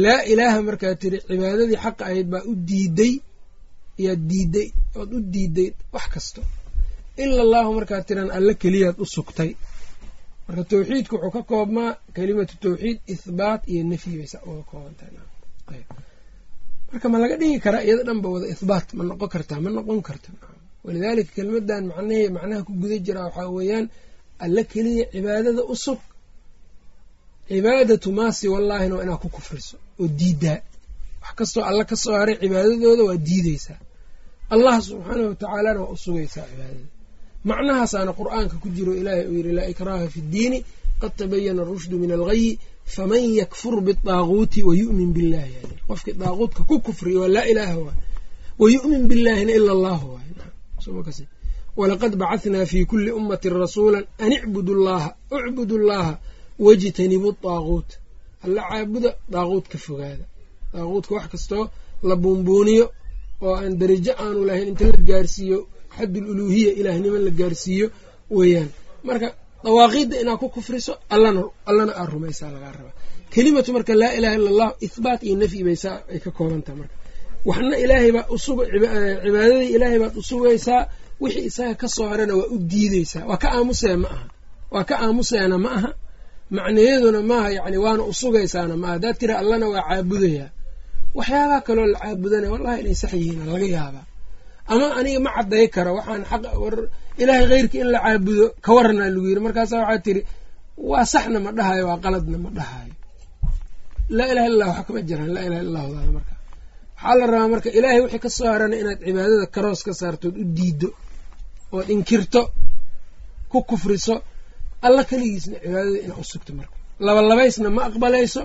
[0.03, 3.15] Laa ilaaha markaa tiri cibaadadii xaqa ahayd baa u diiday
[4.05, 4.69] yaad diiday
[5.01, 6.41] ood u diiday wax kasto.
[7.23, 9.51] Ila allahu markaa tiran alle keliyaad u sugtay.
[10.47, 15.83] Marka tawxiidku wuxuu ka koobmaa kelimatu tawxiid ihbaat iyo nafyi bay sa uga kooban tahay
[16.93, 20.29] marka ma laga dhigi karaa iyada dhanba wada ihbaat ma noqon kartaa ma noqon karta
[20.85, 23.87] walidaalika kelmadan macnahee macnaha ku guda jiraa waxaa weeyaan
[24.45, 26.01] alle keliya cibaadada u sug
[27.49, 30.59] cibaadatu maasi wallaahina waa inaad ku kufriso oo diidaa
[31.25, 33.81] wax kastoo alle ka haray cibaadadooda waa diideysaa
[34.55, 36.87] allah subxaanahu watacaalana waa u sugaysaa cibaadada.
[37.45, 40.59] Macnahaasaana qur'aanka ku jiro ilaahay uu yidhi laa ikraaha fi ddiini
[41.01, 42.59] qad tabayana arushdu min alghayi
[42.95, 45.55] faman yakfur biaaguuti wayu'min billahi
[45.89, 47.99] qofkii daaquudka ku kufriyo waa laa ilaaha waay.
[48.59, 50.31] Wayu'min billaahina ila allahu waay.
[51.77, 56.13] Walaqad bacahnaa fi kuli ummati rasuula an icbudu llaha ucbudu llaha
[56.59, 57.91] wajtanibu daaguut
[58.45, 60.25] alla caabuda daaquud ka fogaada
[60.75, 61.65] daaquudka wax kastoo
[62.09, 62.87] la buunbuuniyo
[63.47, 65.59] oo aan darajo aanu lahayn inta la gaarsiiyo
[65.97, 67.87] xaddul uluuhiya ilaahnimo la gaarsiiyo
[68.37, 68.69] weeyaan.
[69.09, 69.29] Marka
[69.65, 72.95] dawaaqiidda inaad ku kufriso allana aad rumaysaa lagaa rabaa.
[73.33, 76.95] Kelimatu marka laa ilaha illa allah ihbaat iyo nafyi baysaa ay ka koobantaha marka.
[77.49, 78.59] Waxna ilaahay baa usug
[79.25, 80.81] cibaadadii ilaahay baad usugaysaa
[81.23, 84.27] wixii isaga ka soo harana waa u diideysaa waa ka aamusee ma aha.
[84.75, 85.91] Waa ka aamuseena ma aha.
[86.57, 90.49] Macnayaduna maaha yani waana usugaysaana maaha haddaad tira allana waa caabudayaa
[91.19, 94.05] waxyaabaha kaloo la caabudana wallahi inay sax yihiin laga yaabaa
[94.73, 96.75] ama aniga ma cadday karo waxaan xaq war
[97.23, 100.21] ilaahay keyrkii in la caabudo ka waranaa lagu yiri markaasa waxaa tiri
[100.91, 102.95] waa saxna ma dhahayo waa qaladna ma dhahayo
[104.17, 106.35] laa ilaha illah wax kama jiraan laa ilaha illahdaada marka.
[106.97, 110.45] Waxaa la rabaa marka ilaahay wixii ka soo harana inaad cibaadada karoos ka saartood u
[110.57, 110.89] diido
[111.77, 112.43] ood inkirto
[113.51, 114.15] ku kufriso
[114.87, 116.75] alla keligiisna cibaadada inaad u sugto marka.
[117.07, 118.43] Labalabaysna ma aqbalayso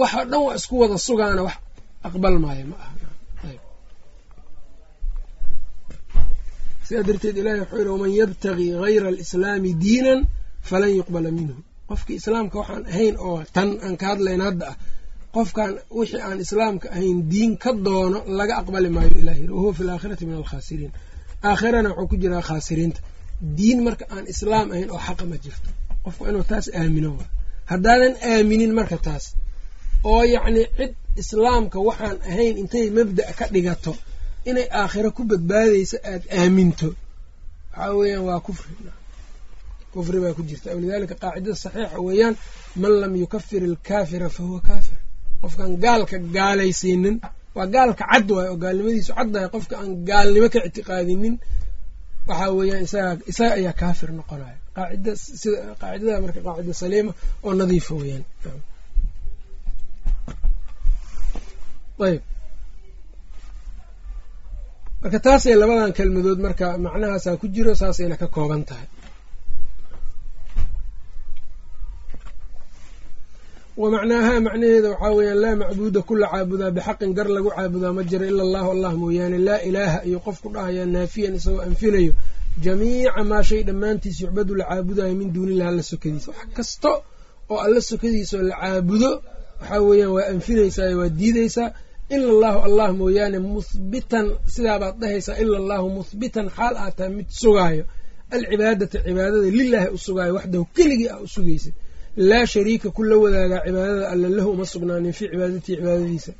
[0.00, 1.56] waxa dhan waa isku wada sugaana wax
[2.08, 2.94] aqbal maayo ma aha.
[6.86, 10.20] Sidaa darteed ilahi wuxuu yihi waman yabtagii hayra alislaami diinan
[10.68, 11.56] falan yuqbala minhu.
[11.88, 14.76] Qofkii islaamka waxaan ahayn oo tan aan ka hadlayn hadda ah
[15.36, 19.82] qofkan wixii aan islaamka ahayn diin ka doono laga aqbali maayo ilah yiri wahuwa fi
[19.88, 20.92] laakhirati min alkhaasiriin.
[21.48, 23.00] Aakhirana wuxuu ku jiraa khaasiriinta.
[23.58, 25.68] Diin marka aan islaam ahayn oo xaqa ma jirto.
[26.04, 27.10] Qofku inuu taas aamino
[27.72, 29.24] wa haddaadan aaminin marka taas
[30.10, 33.92] oo yacni cid islaamka waxaan ahayn intay mabda' ka dhigato
[34.50, 36.88] inay aakhiro ku badbaadayso aada aaminto.
[37.72, 38.72] Waxaa weeyaan waa kufri.
[39.92, 40.68] Kufri baa ku jirta.
[40.76, 42.34] Walidaalika qaacidada saxiixa weeyaan
[42.82, 44.98] man lam yukafir ilkaafira fa huwa kaafir.
[45.42, 47.16] Qofkaan gaalka gaalaysiinin
[47.56, 51.34] waa gaalka cad waay oo gaalnimadiisu caddahay qofka aan gaalnimo ka ictiqaadinin
[52.28, 52.82] waxaa weeyaan
[53.30, 57.12] isaga ayaa kaafir noqonaya qaacidada marka qaacida saliima
[57.46, 58.24] oo nadiifa weeyaan.
[62.06, 62.22] Ayb
[65.02, 68.88] marka taasay labadan kelmadood marka macnahaasaa ku jiro saasayna ka kooban tahay.
[73.80, 78.24] Wa macnaahaa macnaheeda waxaa weeyaan laa macbuuda kula caabudaa bixaqin gar lagu caabudaa ma jiro
[78.30, 79.38] ila allahu allah mooyaane.
[79.46, 82.12] Laa ilaaha iyo qofku dhahayaa naafiyan isagoo anfinayo
[82.64, 86.28] jamiica maa shay dhammaantiis yucbadu la caabudayo min duunillahi alla sokadiisa.
[86.30, 86.90] Wax kasta
[87.50, 89.10] oo alla sokadiisaoo la caabudo
[89.60, 91.68] waxaa weeyaan waa anfinaysaa waa diideysaa
[92.14, 97.84] ila allahu allah mooyaane muhbitan sidaabaad dhahaysaa ila allahu muhbitan xaal aad tahay mid sugaayo.
[98.34, 101.70] Alcibaadata cibaadada lilaahi u sugaayo waxdahu keligii ah u sugaysa
[102.30, 106.32] laa shariika ku la wadaagaa cibaadada alla lahu uma sugnaanin fii cibaadatihi cibaadadiisa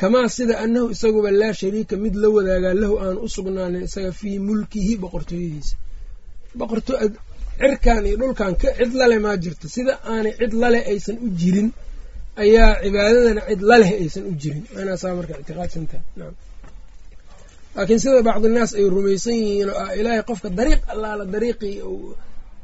[0.00, 4.36] kamaa sida annahu isaguba laa shariika mid la wadaagaa lahu aan u sugnaanin isaga fii
[4.48, 5.74] mulkihi boqortooyadiisa.
[6.58, 6.92] Boqorto
[7.60, 11.68] cirkan iyo dhulkan ka cid lale maa jirto sida aanay cid lale aysan u jirin
[12.42, 14.64] ayaa cibaadadana cid laleh aysan u jirin.
[14.80, 16.34] Anaasaa marka ictiqaadsantaha naam.
[17.76, 21.76] Laakiin sida bacdinaas ay rumaysan yihiin oo ah ilaahay qofka dariiq allaala dariiqii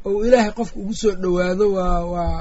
[0.06, 2.36] ou ilaahay qofka ugu soo dhowaado waa waa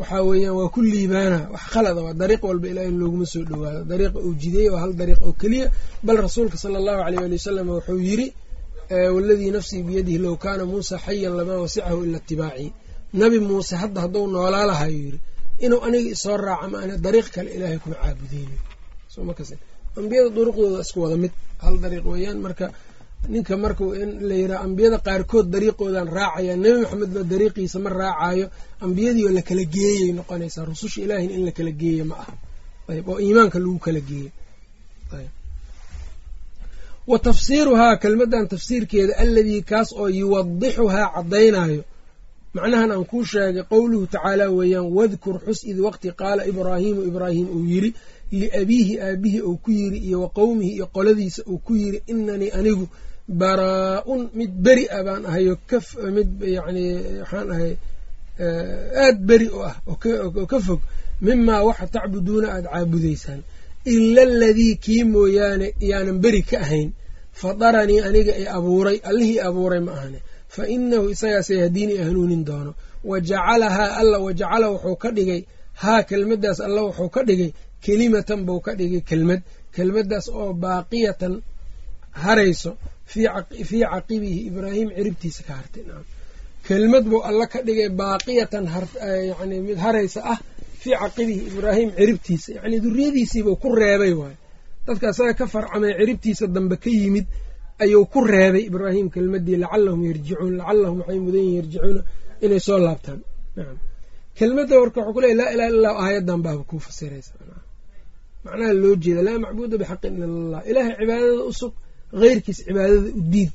[0.00, 1.38] waxaa weeyaan waa ku liibaana.
[1.54, 3.80] Wax khalada waa dariiq walba ilahay in looguma soo dhowaado.
[3.90, 5.66] Dariiqa uu jideeyey waa hal dariiq oo keliya.
[6.06, 8.26] Bal rasuulka sala allahu aleyh ali wasalam wuxuu yiri
[9.14, 12.70] waladii nafsii biyadihi low kaana muusa xayan lamaa wasicahu ila itibaacii
[13.20, 15.18] nabi muuse hadda hadduu noolaa lahayo yiri
[15.64, 18.56] inuu aniga isoo raaca ma ana dariiq kale ilaahay kuma caabudeyni
[19.98, 21.32] ambiyada duruqdooda isku wada mid.
[21.64, 22.66] Hal dariiq weeyaan marka
[23.32, 23.84] ninka marka
[24.28, 28.46] la yiraha ambiyada qaarkood dariiqoodan raacaya nebi maxamedna dariiqiisa ma raacayo
[28.84, 32.32] ambiyadii oo la kala geeyay noqonaysaa rususha ilaahina in la kala geeyo ma aha.
[32.90, 34.30] Ayb oo iimaanka lagu kala geeyo
[37.10, 41.82] wa tafsiiruhaa kelmaddan tafsiirkeeda alladii kaas oo yuwadixuhaa caddaynayo
[42.56, 47.64] macnahan aan kuu sheegay qowluhu tacaala weeyaan wadkur xus id waqti qaala ibraahiimu ibraahim uu
[47.72, 47.90] yidhi
[48.38, 52.86] liabiihi aabihi uu ku yidhi iyo wa qowmihi iyo qoladiisa uu ku yidhi inanii anigu
[53.28, 55.56] baraa-un mid beri a baan ahayo
[56.16, 56.84] mid yani
[57.20, 57.72] waxaan ahay
[59.04, 60.80] aad beri u ah oo ka fog
[61.26, 63.40] mimaa waxa tacbuduuna aada caabudaysaan
[63.94, 66.88] ila aladii kii mooyaane yaanan beri ka ahayn
[67.40, 70.18] fadaranii aniga i abuuray allihii abuuray ma ahane
[70.54, 72.72] fa inahu isagaas yahdiini hanuunin doono
[73.10, 75.40] wa jacalahaa alla wajacala wuxuu ka dhigay
[75.82, 77.50] haa kelmaddaas alla wuxuu ka dhigay
[77.84, 79.40] kelimatan buu ka dhigay kelmad
[79.76, 81.34] kelmaddaas oo baaqiyatan
[82.22, 82.70] harayso
[83.12, 85.84] fii caqibihi ibraahim ciribtiisa ka hartay.
[86.66, 88.64] Kelmad buu alla ka dhigay baaqiyatan
[89.30, 90.38] yani mid haraysa ah.
[90.82, 94.38] Fii caqibihi ibraahim ciribtiisa yacni duriyadiisiibuu ku reebay waayo
[94.86, 97.26] dadka asaga ka farcamay ciribtiisa dambe ka yimid
[97.82, 102.02] ayuu ku reebay ibraahim kelmadii lacalahum yarjicuun lacalahum waxay mudan yihiin yarjicuuna
[102.44, 103.20] inay soo laabtaan.
[104.38, 107.32] Kelmadda warka waxuu ku leey laa ilaha illa aayadan baaba kuu fasiraysa.
[108.44, 111.52] Macnaha loo jeeda laa macbuuda bixaqin ila allah ilaahay cibaadada u
[112.14, 113.52] sug heyrkiis cibaadada u diid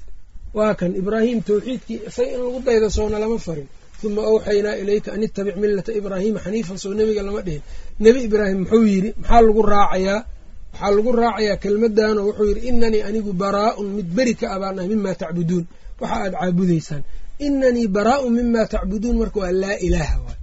[0.54, 3.68] waa kan ibraahim towxiidkii isaga in lagu dayda soona lama farin
[4.04, 7.62] uma awxaynaa ilayka an ittabic millata ibraahiima xaniifan soo nebiga lama dhihin
[8.00, 10.26] nebi ibraahim muxuu yidhi maxaa lagu raacayaa
[10.74, 15.66] waxaa lagu raacayaa kelmaddanoo wuxuu yidhi inanii anigu baraa-un mid beri ka abaan ah tacbuduun
[16.00, 17.04] waxa aad caabudaysaan
[17.40, 20.40] inanii baraa-un mima tacbuduun marka waa laa ilaaha waay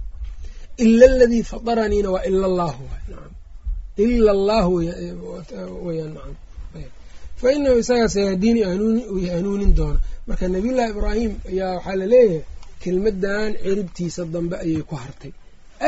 [0.77, 3.03] ila aladii fadaraniina waa ila allahu waay
[3.97, 4.71] ila allahu
[5.85, 6.46] weyaan nacam
[7.39, 8.61] fa inahu isagaas yahdiini
[9.33, 9.99] hanuunin doona.
[10.27, 12.41] Marka nabiyullaahi ibraahim ayaa waxaa la leeyahay
[12.83, 15.31] kelmaddan ciribtiisa dambe ayay ku hartay.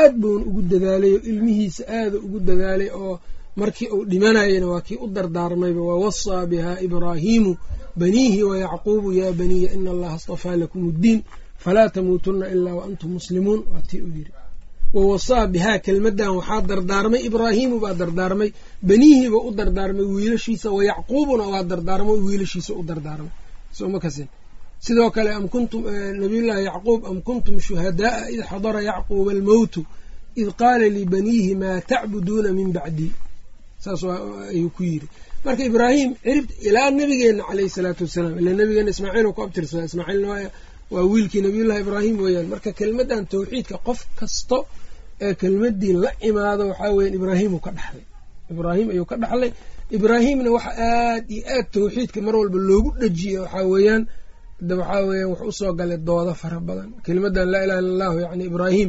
[0.00, 3.14] Aad buuna ugu dadaalay oo ilmihiisa aada ugu dadaalay oo
[3.60, 5.80] markii uu dhimanayana waa kii u dardaarmayba.
[5.90, 7.52] Wawasaa bihaa ibraahiimu
[8.00, 11.20] baniihi wayacquubu yaa baniya ina allaha astafaa lakum uddiin
[11.64, 14.32] falaa tamuutunna ilaa wa antum muslimuun waa tii u yiri
[14.96, 18.50] wawasaa bihaa kelmaddan waxaa dardaarmay ibraahiimu baa dardaarmay.
[18.88, 23.32] Baniihiiba u dardaarmay wiilashiisa wayacquubuna waa dardaarmay wiilashiisa u dardaarmay.
[23.78, 24.28] Soma kasin.
[24.84, 25.82] Sidoo kale am kuntum
[26.20, 29.80] nabiyullaahi yacquub am kuntum shuhadaaa id xadara yacquuba almowtu
[30.40, 33.12] id qaala libaniihi maa tacbuduuna min bacdii
[33.84, 34.02] saas
[34.52, 35.08] ayuu ku yiri
[35.44, 40.50] marka ibraahim cirib ilaa nabigeenna caleyhi salaatu wasalaam ila nabigeena ismaaciil ku abtirsada ismaaciilna
[40.94, 42.46] waa wiilkii nabiyullahi ibraahim weeyaan.
[42.52, 44.58] Marka kelmaddan tawxiidka qof kasto
[45.24, 48.04] ee kelmadii la imaado waxaa weyan ibraahimuu ka dhaxlay.
[48.52, 49.50] Ibraahim ayuu ka dhaxlay.
[49.96, 54.02] Ibraahimna waxa aad iyo aad tawxiidka mar walba loogu dhajiye waxaa weeyaan
[54.80, 56.88] waxaa weeyaan wax u soo galay doodo fara badan.
[57.04, 58.88] Kelimadan laa ilaha illa allahu yacni ibraahim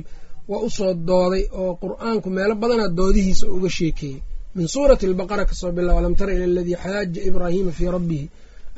[0.52, 4.20] waa u soo dooday oo qur'aanku meelo badanaa doodihiisa uga sheekeeyey.
[4.56, 8.26] Min suurati albaqara ka soo bilaab alam tara ila aladii xaaja ibraahiima fii rabbihi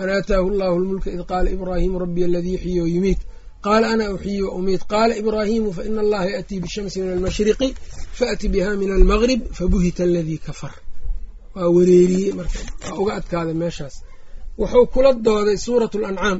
[0.01, 3.21] an aataahu allahu lmulka id qaala ibraahimu rabbiy aladii yuxyi wa yumiit
[3.65, 7.75] qaala ana uxyi wa umiit qaala ibraahimu faina allaha yaatii bishamsi min almashriqi
[8.19, 10.73] faati biha min almaqrib fabuhita aladii kafar
[11.55, 13.95] waa wereeriyey marka waa uga adkaaday meeshaas.
[14.57, 16.39] wuxuu kula dooday suuratu lancaam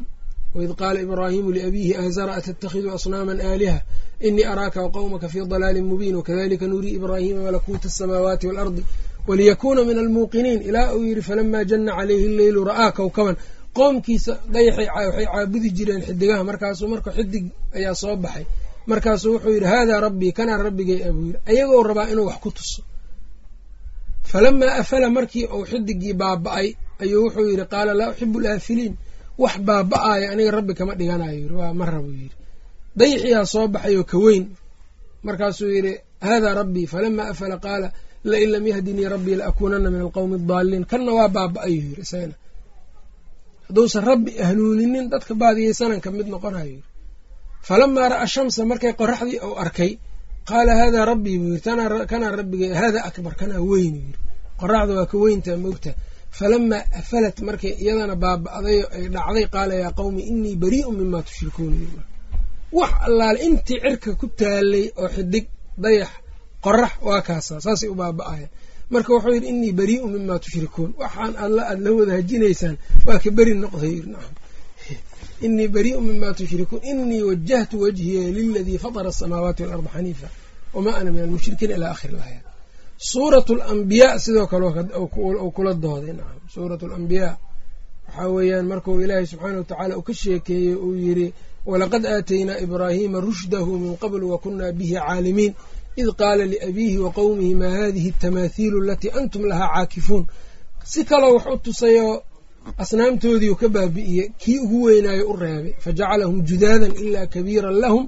[0.56, 3.80] waid qaala ibraahimu liabiihi aazara atattakhidu asnaaman aaliha
[4.28, 8.84] inii araaka waqowmaka fii dalaalin mubiin wakadalika nurii ibraahiima malakuuta asamaawaati waalardi
[9.28, 13.36] waliyakuuna min almuuqiniin ilaa uu yidhi falamaa janna calayhi lleylu ra'aa kowkaban
[13.78, 17.45] qoomkiisa dayaxay waxay caabudi jireen xidigaha markaasuu marka xidig
[17.78, 18.45] ayaa soo baxay
[18.91, 22.82] markaasuu wuxuu yidhi haadaa rabbii kanaa rabbigay abuu yidhi ayagoo rabaa inuu wax ku tuso
[24.32, 26.67] falamaa afala markii uu xidigii baaba-ay
[27.03, 28.93] ayuu wuxuu yidhi qaala laa uxibu alaafiliin
[29.43, 32.36] wax baaba-aaya aniga rabbi kama dhiganayo yidhi waa ma rabuu yidhi
[32.99, 34.45] dayixiyaa soo baxay oo ka weyn
[35.28, 35.93] markaasuu yidhi
[36.28, 37.88] haadaa rabbii falamaa afala qaala
[38.32, 42.36] lain lam yahdinii rabbii la akuunana min alqowmi adaalliin kanna waa baaba-ayuu yidhi isagana
[43.67, 46.84] hadduusan rabbi hanuuninin dadka baadiyeysanan ka mid noqonayo yidhi
[47.67, 49.91] falamaa ra'a shamsa markay qoraxdii uu arkay
[50.49, 54.17] qaala haadaa rabbii buu yidhi kanaa rabbigay haadaa akbar kanaa weyn yidhi
[54.61, 55.91] qoraxda waa ka weyntaa moogta
[56.39, 61.74] falamaa afalat markay iyadana baaba-day ay dhacday qaala yaa qowmi inii barii'un mimaa tushrikuun
[62.78, 65.45] wax allaale intii cirka ku taalay oo xidig
[65.84, 66.11] dayax
[66.66, 68.49] qorax waa kaasaa saasay u baaba-ayan
[68.93, 70.89] marka wuxuu yidhi inii barii'un mimaa tushrikuun.
[71.01, 72.76] Waxaan alla aada la wada hajinaysaan
[73.07, 73.95] waa ka beri noqday.
[75.45, 76.82] Inii barii'un mimaa tushrikuun.
[76.91, 80.28] Inii wajahtu wajhiya liladii fatara asamaawaati waalarda xaniifa
[80.76, 82.45] wamaa ana min almushrikiin ilaa akhiri laayaat
[83.09, 84.66] suuratu alambiyaa sidoo kale
[85.45, 86.14] u kula dooday.
[86.18, 86.39] Nacam.
[86.53, 87.34] Suuratu alambiyaa
[88.07, 91.28] waxaa weeyaan markuu ilaahay subxaana wa tacaala uu ka sheekeeyey uu yidhi
[91.70, 95.53] walaqad aataynaa ibraahiima rushdahu min qabl wakunaa bihi caalimiin
[96.01, 100.23] id qaala liabiihi wa qowmihi maa hadihi atamaahiilu alatii antum lahaa caakifuun
[100.91, 102.15] si kaloo wax u tusayoo
[102.83, 108.03] asnaamtoodiiu ka baabi'iyey kii ugu weynaayo u reebay fa jacalahum judaadan ilaa kabiiran lahum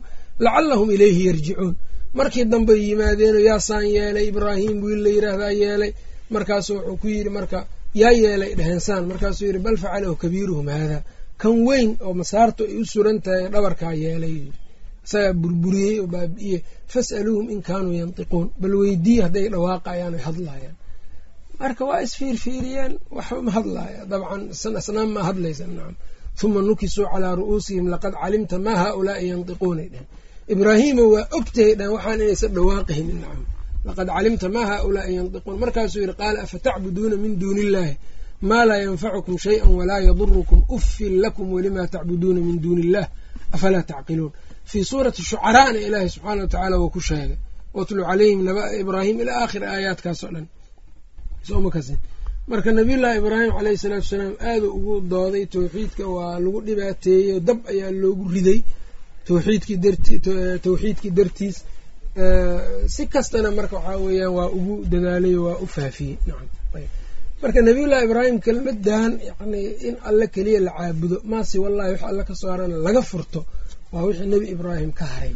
[0.46, 1.74] lacallahum ilayhi yarjicuun.
[2.20, 5.92] Markii dambe yimaadeenoo yaasaan yeelay ibraahim wiil la yiraahdaa yeelay.
[6.34, 7.60] Markaasuu wuxuu ku yidhi marka
[8.02, 11.02] yaa yeelay dhehensaan markaasuu yidhi bal facalahu kabiiruhum haadaa
[11.42, 14.38] kan weyn oo masaartu ay u suran tahay dhabarkaa yeelay
[15.06, 16.60] isagaa burburiyey oo baabi'iyey
[16.92, 18.46] fas'aluuhum in kaanuu yantiquun.
[18.62, 20.76] Bal weydiiye hadday dhawaaqayaan ay hadlaayaan.
[21.62, 24.00] Marka waa isfiirfiiriyeen waxba ma hadlaaya.
[24.12, 24.42] Dabcan
[24.82, 25.96] asnaam ma hadlaysa nacam
[26.42, 30.08] huma nukisuu calaa ru'uusihim laqad calimta maa haaulaai yantiquunay dhehen
[30.54, 33.44] ibraahiima waa ogtahay dhehen waxaan inaysan dhawaaqaynin nacam
[33.88, 35.54] laqad calimta maa haaulaai yantiquun.
[35.64, 37.94] Markaasuu yidhi qaala afatacbuduuna min duuni illaahi
[38.50, 43.06] maa laa yanfacukum shayئa walaa yadurukum ufin lakum walima tacbuduuna min duuni illah
[43.56, 44.32] afalaa tacqiluun
[44.70, 47.38] fii suurati shucaraana ilaahi subxaana wa tacaala wuu ku sheegay.
[47.78, 50.46] Watlu calayhim nabaa ibraahim ilaa aakhiri aayaadkaasoo dhan.
[52.52, 57.92] Marka nabiyullaahi ibraahim caleyhi salaatu wasalaam aaduu ugu dooday towxiidka waa lagu dhibaateeyey dab ayaa
[58.02, 58.60] loogu riday
[59.28, 60.14] towxiidkii darti
[60.66, 61.58] towxiidkii dartiis.
[62.96, 66.16] Si kastana marka waxaa weeyaan waa ugu dadaalay waa u faafiyey.
[67.42, 72.34] Marka nabiyullaahi ibraahim kelmadan yani in alle keliya la caabudo maasi wallahi wax alle ka
[72.40, 73.40] soo harana laga furto
[73.92, 75.34] waa wixii nebi ibraahim ka haray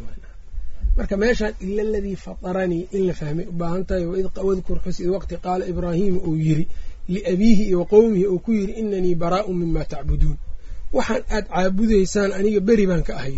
[0.98, 4.06] marka meeshaan ila aladii fataranii in la fahmay u baahan tahay
[4.48, 6.66] wadkur xus id waqti qaala ibraahiima uu yiri
[7.14, 10.38] liabiihi iyo qowmihi uu ku yiri inanii baraa'un mima tacbuduun.
[10.96, 13.36] Waxaan aad caabudaysaan aniga beri baan ka ahay.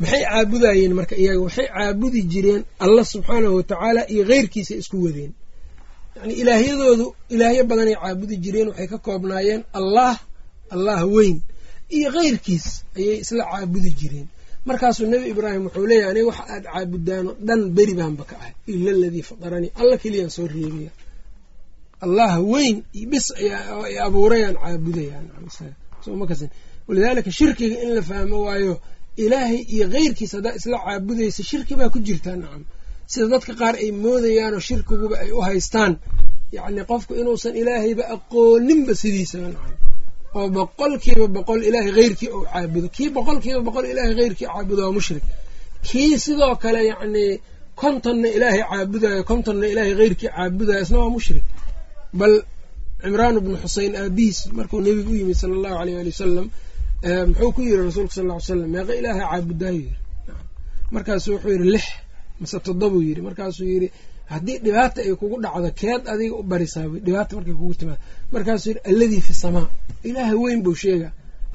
[0.00, 1.40] Maxay caabudayeen marka iyaga?
[1.46, 5.32] Waxay caabudi jireen allah subxaanahu watacaala iyo keyrkiisa isku wadeen.
[6.16, 10.14] Yani ilaahyadoodu ilaahyo badanay caabudi jireen waxay ka koobnaayeen allah
[10.74, 11.36] allah weyn
[11.96, 12.66] iyo keyrkiis
[12.98, 14.28] ayay isla caabudi jireen.
[14.68, 18.90] Markaasuu nebi ibraahim wuxuu leeyahy aniga waxa aad caabudaano dhan beri baanba ka ahay ila
[18.96, 20.90] aladii fataranii alla keliyaan soo reebaya
[22.04, 22.76] allah weyn
[23.12, 25.26] bis ay abuurayaan caabudayaan
[26.88, 28.74] walidaalika shirkiga in la fahmo waayo
[29.24, 32.62] ilaahay iyo keyrkiis haddaa isla caabudaysa shirki baa ku jirtaa nacam.
[33.10, 35.92] Sida dadka qaar ay moodayaanoo shirkiguba ay u haystaan
[36.56, 39.74] yacni qofku inuusan ilaahayba aqooninba sidiisaba nacam
[40.36, 42.86] oo boqolkiiba boqol ilaahay keyrkii ou caabudo.
[42.96, 45.24] Kii boqolkiiba boqol ilaahay keyrkii caabudo waa mushrik.
[45.88, 47.30] Kii sidoo kale yacnii
[47.80, 51.44] kontonna ilaahay caabudayo kontonna ilaahay keyrkii caabudayo isna waa mushrik.
[52.18, 52.34] Bal
[53.02, 56.46] cimraan bnu xuseyn aabihiis markuu nebigu u yimid sala allahu aleyh ali wasalam
[57.30, 59.78] muxuu ku yiri rasuulka sal ly slam meeqa ilaahay caabudaayo.
[59.80, 59.96] Yiri
[60.94, 61.86] markaasuu wuxuu yidhi lix
[62.40, 63.88] mase toddobuu yidhi markaasuu yidhi
[64.32, 68.00] haddii dhibaata ay kugu dhacdo keed adiga u barisaaba dhibaata markay kugu timaado.
[68.32, 69.66] Markaasuu yidhi alladii fi samaa.
[70.08, 71.08] Ilaaha weyn buu sheega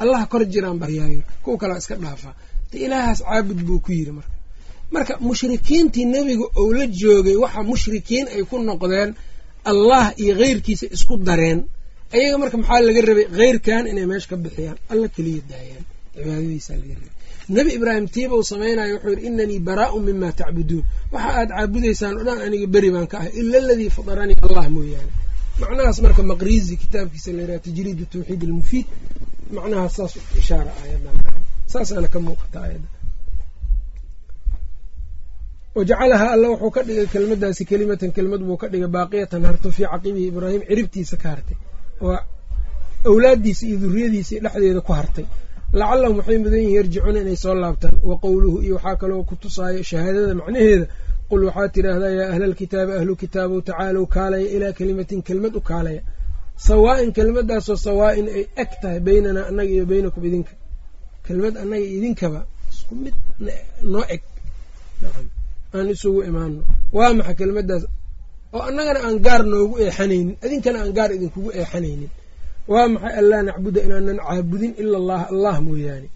[0.04, 2.34] allaha kor jiraan baryaayo kuwa kalaa iska dhaafaa
[2.72, 4.32] de ilaahaas caabud buu ku yiri marka.
[4.94, 9.10] Marka mushrikiintii nebiga ou la joogay waxa mushrikiin ay ku noqdeen
[9.72, 11.60] allah iyo keyrkiisa isku dareen.
[12.16, 13.26] Ayaga marka maxaa laga rabay?
[13.38, 14.78] Keyrkan inay meesha ka bixiyaan.
[14.92, 17.13] Alla keliya daayaan cibaadadiisa laga rabay
[17.50, 20.84] nebi ibraahim tiiba uu samaynayo wuxuu yidhi inanii baraa'un mima tacbuduun.
[21.12, 25.12] Waxa aad caabudaysaan o dhan aniga beri baan ka ahay ila aladii fadaranii allah mooyaane.
[25.62, 28.88] Macnahaas marka maqrizi kitaabkiisa la yiraha tajriid tawxiid almufiid
[29.56, 31.16] macnahaas saas ishaara aayadan
[31.74, 32.90] saasaana ka muuqata aayadda.
[35.76, 40.28] Wajacalahaa alla wuxuu ka dhigay kelmadaasi kelimatan kelimad buu ka dhigay baaqiyatan harto fii caqibihi
[40.32, 41.58] ibraahim ciribtiisa ka hartay.
[42.02, 42.18] Oo
[43.10, 45.26] awlaadiisa iyo duriyadiisii dhexdeeda ku hartay
[45.80, 47.96] lacallahum waxay mudan yihiin yarjicuuna inay soo laabtaan.
[48.10, 50.86] Wa qowluhu iyo waxaa kaloo ku tusaayo shahaadada macnaheeda.
[51.30, 56.02] Qul waxaad tidhaahdaa yaa ahla alkitaabi ahlu kitaabow tacaalow kaalaya ilaa kelimatin kelmad u kaalaya.
[56.68, 60.54] Sawaa'in kelmadaasoo sawaa'in ay eg tahay beynanaa annaga iyo beynakum idinka.
[61.28, 62.40] Kelmad annaga idinkaba
[62.72, 63.16] isku mid
[63.94, 64.22] noo eg.
[65.76, 66.60] Aan isugu imaano.
[66.96, 67.84] Waa maxa kelmadaas
[68.56, 70.36] oo annagana aan gaar noogu eexanaynin.
[70.46, 72.12] Idinkana aan gaar idinkugu eexanaynin
[72.72, 76.08] waa maxay anlaa nacbuda inaanan caabudin ila allaha allah mooyaane.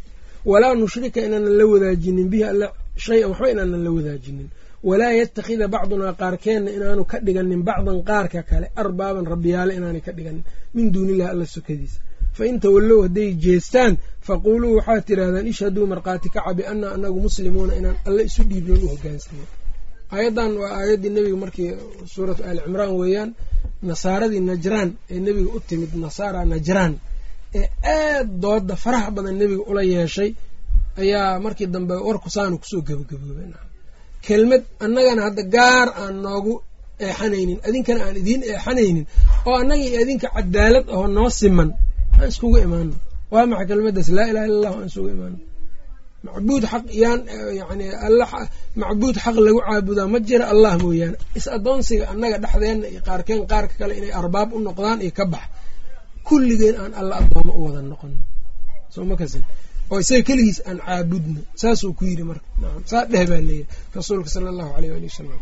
[0.52, 2.68] Walaa nushrika inaanan la wadaajinin bihi alla
[3.06, 4.48] shay-an waxba inaanan la wadaajinin.
[4.90, 10.44] Walaa yattakhida bacdunaa qaarkeenna inaanu ka dhiganin bacdan qaarka kale arbaaban rabbiyaale inaanay ka dhiganin
[10.76, 12.00] min duunillahi alla sokadiisa.
[12.38, 13.94] Fa in tawallow hadday jeestaan
[14.28, 19.44] faquuluu waxaad tidhahdaan ishhaduu markhaati kaca biannaa anagu muslimuuna inaan alle isu dhiibnoon u hogaansano
[20.16, 21.70] aayaddan waa aayaddii nebiga markii
[22.14, 23.30] suuratu aali cimraan weeyaan
[23.90, 26.94] nasaaradii najraan ee nebiga u timid nasaara najraan
[27.60, 27.66] ee
[27.98, 30.30] aad dooda faraha badan nebiga ula yeeshay
[31.02, 33.48] ayaa markii dambe warku saanu ku soo gebagaboobay
[34.26, 36.54] kelmad annagana hadda gaar aan noogu
[37.06, 39.06] eexanaynin idinkana aan idiin eexanaynin
[39.48, 41.70] oo annaga iyo idinka cadaalad aho noo siman
[42.20, 42.96] aan iskugu imaano.
[43.34, 45.38] Waa maxa kelmadaas laa ilaha illa allah aan isugu imaano
[46.26, 47.22] macbuud xaq yaan
[47.60, 48.26] yani alla
[48.82, 51.18] macbuud xaq lagu caabudaa ma jira allah mooyaane.
[51.38, 55.46] Is adoonsiga annaga dhexdeenna iyo qaarkeen qaarka kale inay arbaab u noqdaan iyo ka bax.
[56.28, 58.18] Kulligeen aan alla addooma u wada noqono
[58.94, 59.16] soo ma
[59.92, 61.42] oo isaga keligiis aan caabudno.
[61.62, 62.48] Saasuu ku yidhi marka.
[62.92, 65.42] Saa dheh baa leeyahy rasuulka sala allahu aleyh waali wasalam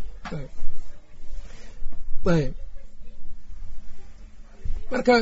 [4.92, 5.12] marka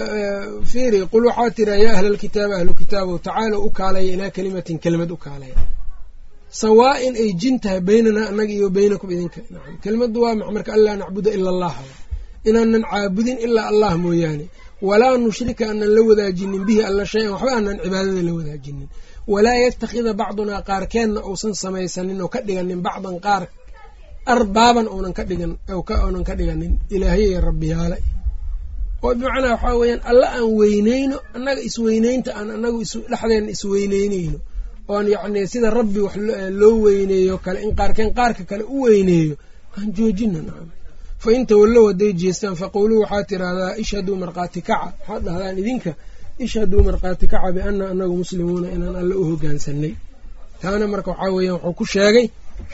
[0.71, 5.11] fiiri qul waxaa tira yaa ahla alkitaabi ahlu kitaabow tacaalow u kaalaya ilaa kelimatin kelimad
[5.11, 5.57] u kaalaya
[6.61, 9.41] sawaa-in ay jin tahay beynanaa annaga iyo beynakum idinka.
[9.83, 11.75] Kelimaddu waa max marka anlaa nacbuda ila allah
[12.49, 14.45] inaanan caabudin ilaa allah mooyaane.
[14.89, 18.89] Walaa nushrika aanan la wadaajinin bihi alla shay-an waxba aanan cibaadada la wadaajinin.
[19.33, 23.43] Walaa yattakhida bacdunaa qaarkeenna uusan samaysanin oo ka dhiganin bacdan qaar
[24.35, 25.53] arbaaban uunan ka dhigan
[26.07, 26.73] uunan ka dhiganin.
[26.95, 27.97] Ilaahye iyo rabbiyaale
[29.03, 32.81] oo bimacnaa waxaa weeyaan alla aan weyneyno annaga isweyneynta aan anagu
[33.11, 34.39] dhexdeena isweyneyneyno
[34.93, 36.17] oon yacni sida rabbi wax
[36.61, 39.35] loo weyneeyo kale in qaarkeen qaarka kale u weyneeyo
[39.79, 40.69] aan joojino nacam
[41.23, 45.93] fa in tawallow hadday jeestaan faquuluu waxaad tiraahdaa ishhaduu markhaati kaca waxaad dhahdaan idinka
[46.45, 49.93] ishhaduu markhaati kaca bianna anagu muslimuuna inaan alle u hogaansanay
[50.63, 52.27] taana marka waxaa weeyaan wuxuu ku sheegay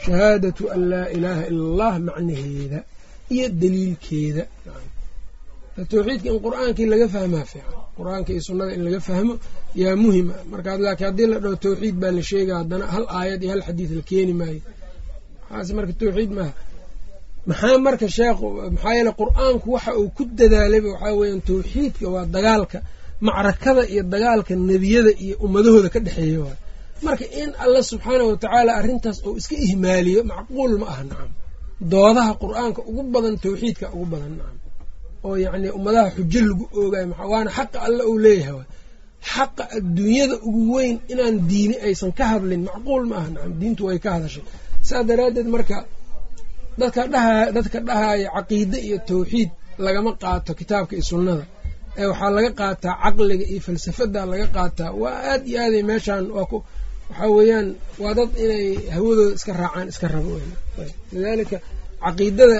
[0.05, 2.79] shahaadatu an laa ilaaha ila allah macnaheeda
[3.35, 4.43] iyo daliilkeeda
[5.91, 7.73] tawxiidka in qur'aankii laga fahmaa fiican.
[7.97, 9.33] Qur'aanka iyo sunnada in laga fahmo
[9.81, 10.33] yaa muhima.
[10.51, 13.91] Markaa laakiin haddii la dhaho tawxiid baa la sheega haddana hal aayad iyo hal xadiid
[13.97, 14.61] la keeni maayo.
[15.51, 16.53] Waxaas marka tawxiid maaha?
[17.49, 22.77] Maxaa marka sheekhu maxaa yeele qur'aanku waxa uu ku dadaalayba waxaa weeyaan tawxiidka waa dagaalka
[23.27, 26.57] macrakada iyo dagaalka nebiyada iyo ummadahooda ka dhexeeya waay.
[27.05, 31.31] Marka in alla subxaana watacaala arrintaas uu iska ihmaaliyo macquul ma aha nacam
[31.91, 34.57] doodaha qur'aanka ugu badan tawxiidka ugu badan nacam
[35.27, 38.65] oo yacni ummadaha xujo lagu oogayo waana xaqa alla uu leeyahay
[39.33, 43.97] xaqa adduunyada ugu weyn inaan diini aysan ka hadlin macquul ma aha nacam diintu way
[44.03, 44.43] ka hadashay.
[44.87, 45.77] Saas daraaddeed marka
[46.79, 49.49] dadka dhaha dadka dhahaya caqiide iyo tawxiid
[49.85, 51.45] lagama qaato kitaabka iyo sunnada.
[51.99, 54.91] Ee waxaa laga qaataa caqliga iyo falsafada laga qaataa.
[55.01, 56.57] Waa aad iyo aaday meeshaan waa ku
[57.09, 57.67] waxaa weeyaan
[58.03, 58.65] waa dad inay
[58.95, 60.33] hawadooda iska raacaan iska rabo
[61.13, 61.57] lidaalika
[62.03, 62.59] caqiidada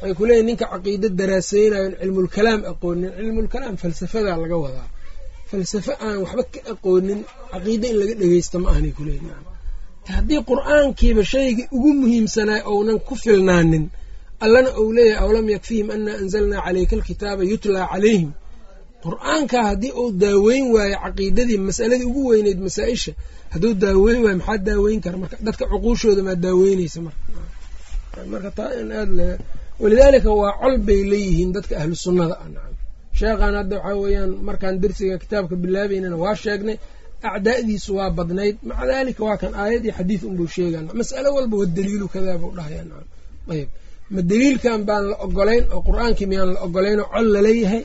[0.00, 3.10] waxay kuleeyihin ninka caqiida daraaseynayon cilmulkalaam aqoonin.
[3.18, 4.88] Cilmulkalaam falsafadaa laga wadaa.
[5.50, 7.20] Falsafo aan waxba ka aqoonin
[7.52, 9.34] caqiide in laga dhegeysto ma ahanay kuleeyihin
[10.16, 13.84] haddii qur'aankiiba shaygii ugu muhiimsanaa ounan ku filnaanin
[14.44, 18.30] allana ou leeyahay awlam yakfihim anaa anzalnaa calayka alkitaaba yutlaa calayhim?
[19.04, 23.12] Qur'aankaa haddii uu daaweyn waayo caqiidadii masaladii ugu weyneyd masaa-isha
[23.52, 25.16] hadduu daaweyn waayo maxaa daaweyn kara?
[25.22, 27.22] Marka dadka cuquushooda maa daaweyneysa marka.
[28.32, 29.20] Marka taa in aad l
[29.82, 32.34] walidaalika waa col bay leeyihiin dadka ahlu sunnada.
[32.42, 32.74] Ah nacam
[33.18, 36.76] sheekhaan hadda waxaa weeyaan markaan dersiga kitaabka bilaabeynana waa sheegnay
[37.30, 38.56] acdaa'diisu waa badnayd.
[38.68, 42.52] Maca daalika waa kan aayad iyo xadiid unbuu sheegaa mas'alo walba wa daliilu kadaa buu
[42.58, 43.08] dhahaya nacam
[43.54, 43.68] ayb
[44.14, 47.82] ma daliilkan baan la ogolayn oo qur'aankii miyaan la ogolayn oo col la leeyahay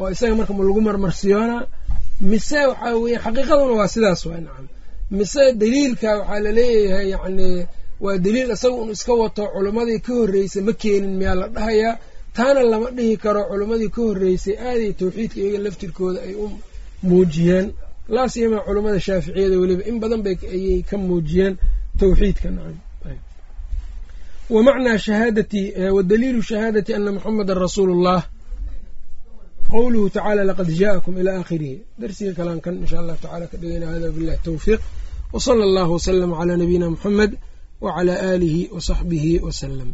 [0.00, 1.62] oo isaga marka ma lagu marmarsiyoonaa
[2.30, 4.66] mise waxaa weya xaqiiqaduna waa sidaas waay nacam.
[5.18, 7.48] Mise daliilka waxaa la leeyahay yacni
[8.04, 11.94] waa daliil isaga un iska wato culimmadii ka horreysay ma keenin miyaa la dhahayaa
[12.36, 16.46] taana lama dhihi karo culimmadii ka horreysay aaday tawxiidka iyaga laftirkooda ay u
[17.08, 17.66] muujiyeen.
[18.14, 21.54] Laasiyama culummada shaaficiyada weliba in badan bay ayay ka muujiyeen
[22.00, 22.78] tawxiidka nacam.
[24.54, 25.62] Wa macnaa shahaadati
[25.96, 28.22] wa daliilu shahaadati ana muxamedan rasuulu llah
[29.72, 31.76] qowluhu tacaala laqad jaa'akum ilaa aakhirihi.
[32.00, 34.80] Darsiga kalaan kan insha allahu tacala ka dhigayna hada billahi tawfiiq.
[35.32, 37.32] Wa sala allahu wasalama calaa nabiyina muxamed
[37.80, 39.90] wacalaa aalihi wa saxbihi wasalam